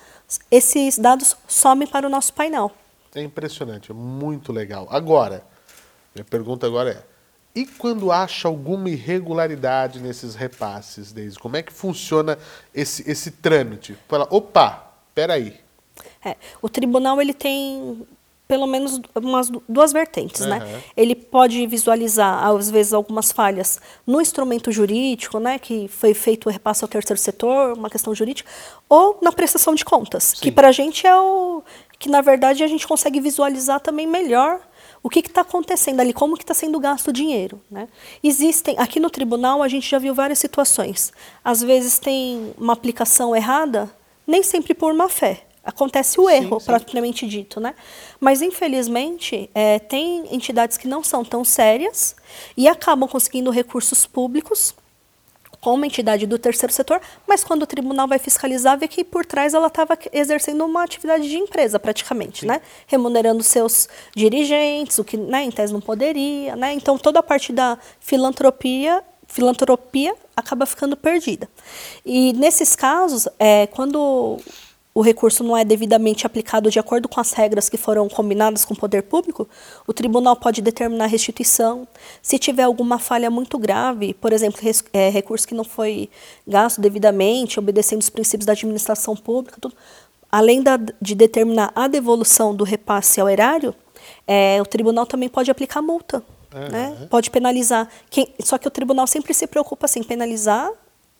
Esses 0.51 0.99
dados 0.99 1.37
somem 1.47 1.87
para 1.87 2.09
o 2.09 2.11
nosso 2.11 2.33
painel. 2.33 2.73
É 3.15 3.23
impressionante, 3.23 3.93
é 3.93 3.95
muito 3.95 4.53
legal. 4.53 4.89
Agora, 4.91 5.45
minha 6.13 6.25
pergunta 6.25 6.67
agora 6.67 6.91
é, 6.91 7.10
e 7.55 7.67
quando 7.67 8.13
acha 8.13 8.47
alguma 8.47 8.89
irregularidade 8.89 10.01
nesses 10.01 10.35
repasses, 10.35 11.13
Deise, 11.13 11.39
como 11.39 11.57
é 11.57 11.63
que 11.63 11.73
funciona 11.73 12.39
esse, 12.75 13.09
esse 13.11 13.31
trâmite? 13.33 13.97
Fala, 14.09 14.27
opa, 14.31 14.93
peraí. 15.15 15.59
É, 16.25 16.37
o 16.63 16.69
tribunal 16.69 17.21
ele 17.21 17.35
tem 17.35 18.07
pelo 18.47 18.67
menos 18.67 19.01
umas 19.15 19.49
duas 19.69 19.93
vertentes, 19.93 20.41
uhum. 20.41 20.49
né? 20.49 20.83
Ele 20.97 21.15
pode 21.15 21.65
visualizar, 21.69 22.45
às 22.45 22.69
vezes, 22.69 22.93
algumas 22.93 23.31
falhas 23.31 23.79
no 24.05 24.21
instrumento 24.21 24.73
jurídico, 24.73 25.39
né? 25.39 25.57
Que 25.57 25.87
foi 25.87 26.15
feito 26.15 26.49
o 26.49 26.51
repasse 26.51 26.83
ao 26.83 26.89
terceiro 26.89 27.21
setor, 27.21 27.79
uma 27.79 27.89
questão 27.89 28.13
jurídica, 28.13 28.51
ou 28.89 29.21
na 29.23 29.31
prestação 29.31 29.73
de 29.73 29.85
contas, 29.85 30.25
Sim. 30.25 30.37
que 30.43 30.51
para 30.51 30.67
a 30.67 30.73
gente 30.73 31.07
é 31.07 31.17
o 31.17 31.63
que, 31.97 32.09
na 32.09 32.23
verdade, 32.23 32.65
a 32.65 32.67
gente 32.67 32.89
consegue 32.89 33.21
visualizar 33.21 33.79
também 33.79 34.05
melhor 34.05 34.61
o 35.03 35.09
que 35.09 35.21
está 35.21 35.41
acontecendo 35.41 36.01
ali, 36.01 36.13
como 36.13 36.37
que 36.37 36.43
está 36.43 36.55
sendo 36.55 36.79
gasto 36.79 37.09
o 37.09 37.13
dinheiro. 37.13 37.61
Né? 37.71 37.89
Existem, 38.23 38.77
aqui 38.79 39.01
no 39.01 39.11
tribunal 39.11 39.63
a 39.63 39.69
gente 39.69 39.89
já 39.89 39.99
viu 39.99 40.15
várias 40.15 40.39
situações. 40.39 41.13
Às 41.45 41.63
vezes 41.63 41.99
tem 41.99 42.53
uma 42.59 42.73
aplicação 42.73 43.35
errada, 43.35 43.91
nem 44.27 44.43
sempre 44.43 44.75
por 44.75 44.93
má 44.93 45.09
fé. 45.09 45.45
Acontece 45.63 46.19
o 46.19 46.29
erro, 46.29 46.59
sim, 46.59 46.61
sim. 46.61 46.67
propriamente 46.67 47.27
dito, 47.27 47.61
né? 47.61 47.75
Mas, 48.19 48.41
infelizmente, 48.41 49.51
é, 49.55 49.79
tem 49.79 50.25
entidades 50.35 50.79
que 50.79 50.89
não 50.89 51.05
são 51.05 51.23
tão 51.23 51.45
sérias 51.45 52.17
e 52.57 52.67
acabam 52.67 53.07
conseguindo 53.07 53.51
recursos 53.51 54.07
públicos 54.07 54.75
com 55.61 55.75
uma 55.75 55.87
entidade 55.87 56.27
do 56.27 56.39
terceiro 56.39 56.73
setor, 56.73 57.01
mas 57.27 57.45
quando 57.45 57.63
o 57.63 57.67
tribunal 57.67 58.09
vai 58.09 58.19
fiscalizar, 58.19 58.79
vê 58.79 58.89
que 58.89 59.05
por 59.05 59.27
trás 59.27 59.55
ela 59.55 59.67
estava 59.67 59.97
exercendo 60.13 60.65
uma 60.65 60.83
atividade 60.83 61.29
de 61.29 61.37
empresa, 61.37 61.79
praticamente, 61.79 62.47
né? 62.47 62.61
Remunerando 62.87 63.43
seus 63.43 63.89
dirigentes, 64.17 64.99
o 64.99 65.05
que 65.05 65.17
né, 65.17 65.45
em 65.45 65.51
tese 65.51 65.73
não 65.73 65.81
poderia, 65.81 66.57
né? 66.57 66.73
Então 66.73 66.97
toda 66.97 67.21
a 67.21 67.23
parte 67.23 67.53
da 67.53 67.79
filantropia 68.01 69.05
filantropia 69.27 70.15
acaba 70.37 70.67
ficando 70.67 70.97
perdida. 70.97 71.49
E 72.05 72.33
nesses 72.33 72.75
casos, 72.75 73.29
é, 73.39 73.67
quando 73.69 74.39
o 75.01 75.03
recurso 75.03 75.43
não 75.43 75.57
é 75.57 75.65
devidamente 75.65 76.27
aplicado 76.27 76.71
de 76.71 76.79
acordo 76.79 77.09
com 77.09 77.19
as 77.19 77.33
regras 77.33 77.71
que 77.71 77.79
foram 77.79 78.07
combinadas 78.07 78.67
com 78.67 78.75
o 78.75 78.77
poder 78.77 79.05
público, 79.05 79.49
o 79.87 79.95
tribunal 79.95 80.37
pode 80.37 80.61
determinar 80.61 81.07
restituição. 81.07 81.89
Se 82.21 82.39
tiver 82.39 82.65
alguma 82.65 82.99
falha 82.99 83.31
muito 83.31 83.59
grave, 83.59 84.13
por 84.13 84.31
exemplo, 84.31 84.61
é, 84.93 85.09
recurso 85.09 85.49
que 85.49 85.55
não 85.55 85.65
foi 85.65 86.11
gasto 86.47 86.83
devidamente, 86.83 87.59
obedecendo 87.59 88.03
os 88.03 88.11
princípios 88.11 88.45
da 88.45 88.53
administração 88.53 89.17
pública, 89.17 89.57
tudo, 89.59 89.75
além 90.31 90.63
da, 90.63 90.79
de 91.01 91.15
determinar 91.15 91.73
a 91.75 91.89
devolução 91.89 92.55
do 92.55 92.63
repasse 92.63 93.23
ao 93.23 93.29
erário, 93.29 93.75
é, 94.27 94.61
o 94.61 94.67
tribunal 94.67 95.07
também 95.07 95.31
pode 95.31 95.51
aplicar 95.51 95.81
multa. 95.81 96.23
Uhum. 96.55 96.69
Né? 96.69 97.07
Pode 97.09 97.31
penalizar. 97.31 97.89
Quem, 98.11 98.35
só 98.45 98.59
que 98.59 98.69
o 98.69 98.71
tribunal 98.71 99.07
sempre 99.07 99.33
se 99.33 99.47
preocupa 99.47 99.87
assim, 99.87 100.03
penalizar 100.03 100.71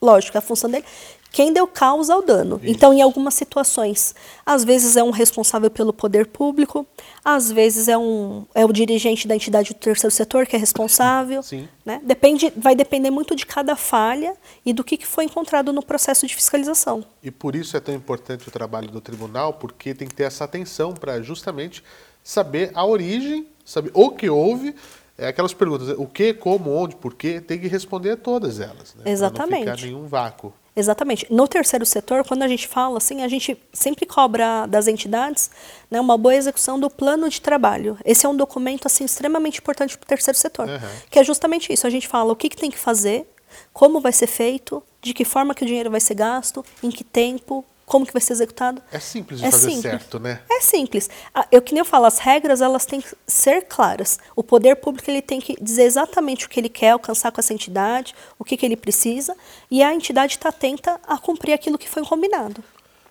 lógico, 0.01 0.39
a 0.39 0.41
função 0.41 0.71
dele, 0.71 0.85
quem 1.31 1.53
deu 1.53 1.67
causa 1.67 2.15
ao 2.15 2.23
dano. 2.23 2.61
Isso. 2.63 2.73
Então, 2.73 2.93
em 2.93 3.01
algumas 3.01 3.35
situações, 3.35 4.15
às 4.45 4.65
vezes 4.65 4.97
é 4.97 5.03
um 5.03 5.11
responsável 5.11 5.71
pelo 5.71 5.93
poder 5.93 6.27
público, 6.27 6.87
às 7.25 7.51
vezes 7.51 7.89
é, 7.89 7.97
um, 7.97 8.45
é 8.55 8.65
o 8.65 8.73
dirigente 8.73 9.29
da 9.29 9.35
entidade 9.35 9.71
do 9.71 9.75
terceiro 9.75 10.15
setor 10.15 10.47
que 10.47 10.57
é 10.57 10.59
responsável. 10.59 11.43
Sim. 11.43 11.69
Né? 11.85 12.01
Depende, 12.03 12.53
vai 12.57 12.75
depender 12.75 13.11
muito 13.11 13.35
de 13.37 13.47
cada 13.47 13.77
falha 13.77 14.35
e 14.65 14.73
do 14.73 14.83
que, 14.83 14.97
que 14.97 15.07
foi 15.07 15.25
encontrado 15.25 15.73
no 15.73 15.83
processo 15.83 16.27
de 16.27 16.35
fiscalização. 16.35 17.05
E 17.23 17.31
por 17.31 17.55
isso 17.55 17.77
é 17.77 17.81
tão 17.81 17.95
importante 17.95 18.49
o 18.49 18.51
trabalho 18.51 18.89
do 18.89 19.01
tribunal, 19.01 19.55
porque 19.55 19.95
tem 19.95 20.09
que 20.09 20.15
ter 20.15 20.25
essa 20.25 20.45
atenção 20.45 20.93
para 20.95 21.21
justamente 21.23 21.83
saber 22.23 22.71
a 22.75 22.85
origem, 22.85 23.47
saber 23.65 23.91
o 23.95 24.11
que 24.11 24.29
houve, 24.29 24.75
é 25.17 25.29
aquelas 25.29 25.53
perguntas, 25.53 25.95
o 25.99 26.07
que, 26.07 26.33
como, 26.33 26.71
onde, 26.71 26.97
por 26.97 27.15
quê, 27.15 27.41
tem 27.41 27.59
que 27.59 27.69
responder 27.69 28.13
a 28.13 28.17
todas 28.17 28.59
elas. 28.59 28.95
Né? 28.95 29.11
Exatamente. 29.11 29.67
Não 29.67 29.77
ficar 29.77 29.87
nenhum 29.87 30.07
vácuo. 30.07 30.53
Exatamente. 30.81 31.27
No 31.31 31.47
terceiro 31.47 31.85
setor, 31.85 32.27
quando 32.27 32.43
a 32.43 32.49
gente 32.49 32.67
fala 32.67 32.97
assim, 32.97 33.23
a 33.23 33.29
gente 33.29 33.57
sempre 33.73 34.07
cobra 34.07 34.67
das 34.67 34.89
entidades 34.89 35.51
né, 35.91 36.01
uma 36.01 36.17
boa 36.17 36.35
execução 36.35 36.81
do 36.81 36.89
plano 36.89 37.29
de 37.29 37.41
trabalho. 37.41 37.99
Esse 38.05 38.27
é 38.27 38.29
um 38.29 38.37
documento 38.37 38.87
assim 38.87 39.05
extremamente 39.05 39.59
importante 39.59 39.97
para 39.97 40.05
o 40.05 40.09
terceiro 40.09 40.39
setor, 40.39 40.69
uhum. 40.69 40.79
que 41.11 41.19
é 41.19 41.25
justamente 41.25 41.73
isso. 41.73 41.87
A 41.87 41.91
gente 41.91 42.09
fala 42.09 42.33
o 42.33 42.37
que, 42.37 42.49
que 42.49 42.57
tem 42.57 42.71
que 42.71 42.79
fazer, 42.79 43.27
como 43.73 44.01
vai 44.01 44.13
ser 44.13 44.27
feito, 44.27 44.83
de 45.03 45.15
que 45.15 45.25
forma 45.25 45.55
que 45.55 45.63
o 45.63 45.67
dinheiro 45.67 45.91
vai 45.91 46.01
ser 46.01 46.15
gasto, 46.15 46.65
em 46.83 46.91
que 46.91 47.05
tempo, 47.05 47.65
como 47.91 48.07
que 48.07 48.13
vai 48.13 48.23
ser 48.23 48.35
executado. 48.35 48.81
É 48.93 49.01
simples 49.01 49.41
de 49.41 49.47
é 49.47 49.51
fazer 49.51 49.71
simples. 49.71 49.83
certo, 49.83 50.21
né? 50.21 50.41
É 50.49 50.61
simples. 50.61 51.11
Ah, 51.35 51.45
eu 51.51 51.61
que 51.61 51.75
nem 51.75 51.81
eu 51.81 51.85
falo, 51.85 52.05
as 52.05 52.21
regras 52.21 52.61
elas 52.61 52.87
têm 52.87 53.01
que 53.01 53.13
ser 53.27 53.63
claras. 53.63 54.21
O 54.37 54.45
poder 54.45 54.77
público 54.77 55.11
ele 55.11 55.21
tem 55.21 55.41
que 55.41 55.57
dizer 55.61 55.83
exatamente 55.83 56.47
o 56.47 56.49
que 56.49 56.61
ele 56.61 56.69
quer 56.69 56.91
alcançar 56.91 57.33
com 57.33 57.41
essa 57.41 57.53
entidade, 57.53 58.15
o 58.39 58.45
que, 58.45 58.57
que 58.57 58.65
ele 58.65 58.77
precisa, 58.77 59.37
e 59.69 59.83
a 59.83 59.93
entidade 59.93 60.35
está 60.35 60.51
atenta 60.51 61.01
a 61.05 61.19
cumprir 61.19 61.53
aquilo 61.53 61.77
que 61.77 61.89
foi 61.89 62.05
combinado. 62.05 62.63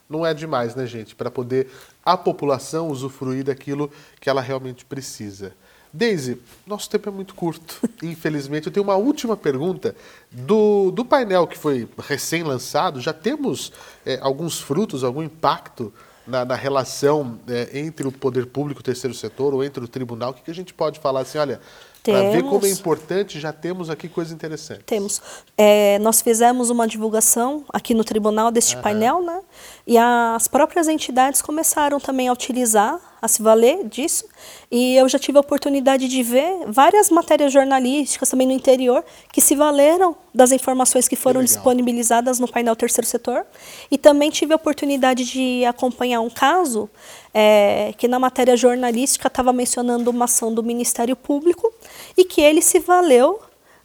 Não 0.10 0.26
é 0.26 0.34
demais, 0.34 0.74
né, 0.76 0.88
gente? 0.88 1.14
Para 1.14 1.30
poder 1.30 1.70
a 2.06 2.16
população 2.16 2.88
usufruir 2.88 3.44
daquilo 3.44 3.92
que 4.22 4.30
ela 4.30 4.40
realmente 4.40 4.86
precisa. 4.86 5.54
Daisy, 5.92 6.40
nosso 6.68 6.90
tempo 6.90 7.10
é 7.10 7.12
muito 7.12 7.34
curto, 7.34 7.80
infelizmente. 8.04 8.68
Eu 8.68 8.74
tenho 8.74 8.84
uma 8.84 8.96
última 8.96 9.36
pergunta. 9.36 9.96
Do, 10.32 10.92
do 10.92 11.04
painel 11.04 11.48
que 11.48 11.58
foi 11.58 11.88
recém-lançado, 11.98 13.02
já 13.02 13.14
temos 13.14 13.72
é, 14.06 14.20
alguns 14.22 14.60
frutos, 14.60 15.04
algum 15.04 15.24
impacto 15.24 15.92
na, 16.28 16.46
na 16.46 16.56
relação 16.56 17.40
é, 17.48 17.80
entre 17.80 18.08
o 18.08 18.12
poder 18.12 18.46
público, 18.46 18.82
o 18.82 18.84
terceiro 18.84 19.16
setor, 19.16 19.54
ou 19.54 19.64
entre 19.64 19.84
o 19.84 19.88
tribunal? 19.88 20.30
O 20.30 20.34
que, 20.36 20.44
que 20.44 20.52
a 20.52 20.56
gente 20.56 20.74
pode 20.74 21.00
falar 21.00 21.22
assim, 21.22 21.40
olha, 21.40 21.60
para 22.04 22.32
ver 22.32 22.44
como 22.44 22.66
é 22.66 22.70
importante, 22.70 23.40
já 23.40 23.52
temos 23.52 23.90
aqui 23.90 24.08
coisa 24.08 24.34
interessante. 24.34 24.84
Temos. 24.84 25.22
É, 25.58 26.00
nós 26.00 26.22
fizemos 26.22 26.70
uma 26.70 26.88
divulgação 26.88 27.66
aqui 27.74 27.94
no 27.94 28.04
tribunal 28.04 28.52
deste 28.52 28.78
painel, 28.78 29.22
né? 29.22 29.42
E 29.86 29.98
as 29.98 30.48
próprias 30.48 30.88
entidades 30.88 31.42
começaram 31.42 32.00
também 32.00 32.30
a 32.30 32.34
utilizar, 32.34 33.00
a 33.22 33.28
se 33.28 33.42
valer 33.42 33.86
disso. 33.88 34.26
E 34.72 34.96
eu 34.96 35.08
já 35.10 35.20
tive 35.20 35.38
a 35.38 35.42
oportunidade 35.42 36.08
de 36.08 36.24
ver 36.24 36.66
várias 36.68 37.10
matérias 37.10 37.52
jornalísticas 37.52 38.30
também 38.30 38.48
no 38.48 38.54
interior 38.54 39.04
que 39.32 39.42
se 39.42 39.56
valeram 39.56 40.16
das 40.34 40.52
informações 40.52 41.08
que 41.08 41.16
foram 41.16 41.42
que 41.42 41.48
disponibilizadas 41.48 42.40
no 42.40 42.48
painel 42.48 42.76
Terceiro 42.76 43.08
Setor. 43.08 43.46
E 43.90 43.98
também 43.98 44.30
tive 44.30 44.54
a 44.54 44.56
oportunidade 44.56 45.26
de 45.26 45.66
acompanhar 45.66 46.22
um 46.22 46.30
caso 46.30 46.90
é, 47.34 47.94
que 47.98 48.08
na 48.08 48.20
matéria 48.20 48.56
jornalística 48.56 49.28
estava 49.28 49.52
mencionando 49.52 50.10
uma 50.10 50.26
ação 50.26 50.54
do 50.54 50.64
Ministério 50.64 51.16
Público 51.16 51.74
e 52.18 52.24
que 52.24 52.42
ele 52.42 52.62
se 52.62 52.80
valeu 52.80 53.40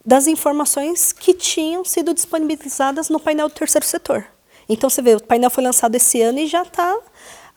das 0.05 0.27
informações 0.27 1.11
que 1.11 1.33
tinham 1.33 1.83
sido 1.83 2.13
disponibilizadas 2.13 3.09
no 3.09 3.19
painel 3.19 3.49
do 3.49 3.55
terceiro 3.55 3.85
setor. 3.85 4.25
Então 4.69 4.89
você 4.89 5.01
vê, 5.01 5.15
o 5.15 5.23
painel 5.23 5.49
foi 5.49 5.63
lançado 5.63 5.95
esse 5.95 6.21
ano 6.21 6.39
e 6.39 6.47
já 6.47 6.63
está 6.63 6.95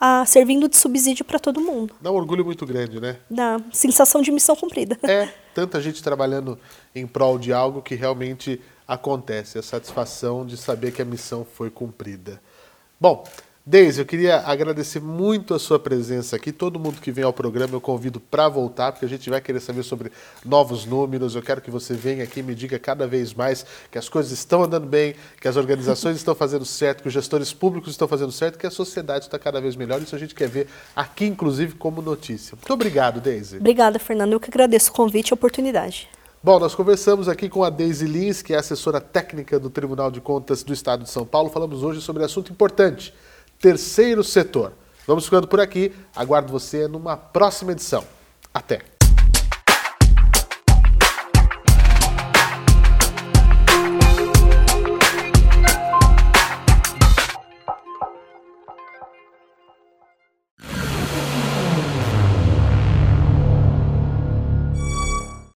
ah, 0.00 0.24
servindo 0.26 0.68
de 0.68 0.76
subsídio 0.76 1.24
para 1.24 1.38
todo 1.38 1.60
mundo. 1.60 1.94
Dá 2.00 2.10
um 2.10 2.14
orgulho 2.14 2.44
muito 2.44 2.64
grande, 2.64 3.00
né? 3.00 3.18
Dá 3.30 3.60
sensação 3.72 4.22
de 4.22 4.30
missão 4.30 4.54
cumprida. 4.54 4.98
É, 5.02 5.28
tanta 5.54 5.80
gente 5.80 6.02
trabalhando 6.02 6.58
em 6.94 7.06
prol 7.06 7.38
de 7.38 7.52
algo 7.52 7.82
que 7.82 7.94
realmente 7.94 8.60
acontece, 8.86 9.58
a 9.58 9.62
satisfação 9.62 10.46
de 10.46 10.56
saber 10.56 10.92
que 10.92 11.02
a 11.02 11.04
missão 11.04 11.44
foi 11.44 11.70
cumprida. 11.70 12.40
Bom, 13.00 13.24
Deise, 13.68 14.00
eu 14.00 14.06
queria 14.06 14.38
agradecer 14.46 14.98
muito 14.98 15.52
a 15.52 15.58
sua 15.58 15.78
presença 15.78 16.34
aqui. 16.34 16.52
Todo 16.52 16.80
mundo 16.80 17.02
que 17.02 17.12
vem 17.12 17.22
ao 17.22 17.34
programa 17.34 17.74
eu 17.74 17.82
convido 17.82 18.18
para 18.18 18.48
voltar, 18.48 18.92
porque 18.92 19.04
a 19.04 19.08
gente 19.08 19.28
vai 19.28 19.42
querer 19.42 19.60
saber 19.60 19.82
sobre 19.82 20.10
novos 20.42 20.86
números. 20.86 21.34
Eu 21.34 21.42
quero 21.42 21.60
que 21.60 21.70
você 21.70 21.92
venha 21.92 22.24
aqui 22.24 22.40
e 22.40 22.42
me 22.42 22.54
diga 22.54 22.78
cada 22.78 23.06
vez 23.06 23.34
mais 23.34 23.66
que 23.90 23.98
as 23.98 24.08
coisas 24.08 24.32
estão 24.32 24.62
andando 24.62 24.86
bem, 24.86 25.14
que 25.38 25.46
as 25.46 25.56
organizações 25.56 26.16
estão 26.16 26.34
fazendo 26.34 26.64
certo, 26.64 27.02
que 27.02 27.08
os 27.08 27.12
gestores 27.12 27.52
públicos 27.52 27.90
estão 27.90 28.08
fazendo 28.08 28.32
certo, 28.32 28.58
que 28.58 28.66
a 28.66 28.70
sociedade 28.70 29.26
está 29.26 29.38
cada 29.38 29.60
vez 29.60 29.76
melhor. 29.76 30.00
Isso 30.00 30.16
a 30.16 30.18
gente 30.18 30.34
quer 30.34 30.48
ver 30.48 30.66
aqui, 30.96 31.26
inclusive, 31.26 31.74
como 31.74 32.00
notícia. 32.00 32.56
Muito 32.56 32.72
obrigado, 32.72 33.20
Deise. 33.20 33.58
Obrigada, 33.58 33.98
Fernando. 33.98 34.32
Eu 34.32 34.40
que 34.40 34.48
agradeço 34.48 34.92
o 34.92 34.94
convite 34.94 35.28
e 35.28 35.32
a 35.32 35.34
oportunidade. 35.34 36.08
Bom, 36.42 36.58
nós 36.58 36.74
conversamos 36.74 37.28
aqui 37.28 37.50
com 37.50 37.62
a 37.62 37.68
Deise 37.68 38.06
Lins, 38.06 38.40
que 38.40 38.54
é 38.54 38.56
assessora 38.56 38.98
técnica 38.98 39.60
do 39.60 39.68
Tribunal 39.68 40.10
de 40.10 40.22
Contas 40.22 40.62
do 40.62 40.72
Estado 40.72 41.04
de 41.04 41.10
São 41.10 41.26
Paulo. 41.26 41.50
Falamos 41.50 41.82
hoje 41.82 42.00
sobre 42.00 42.22
um 42.22 42.24
assunto 42.24 42.50
importante 42.50 43.12
terceiro 43.60 44.22
setor. 44.22 44.72
Vamos 45.06 45.24
ficando 45.24 45.48
por 45.48 45.60
aqui. 45.60 45.92
Aguardo 46.14 46.52
você 46.52 46.86
numa 46.86 47.16
próxima 47.16 47.72
edição. 47.72 48.04
Até! 48.52 48.97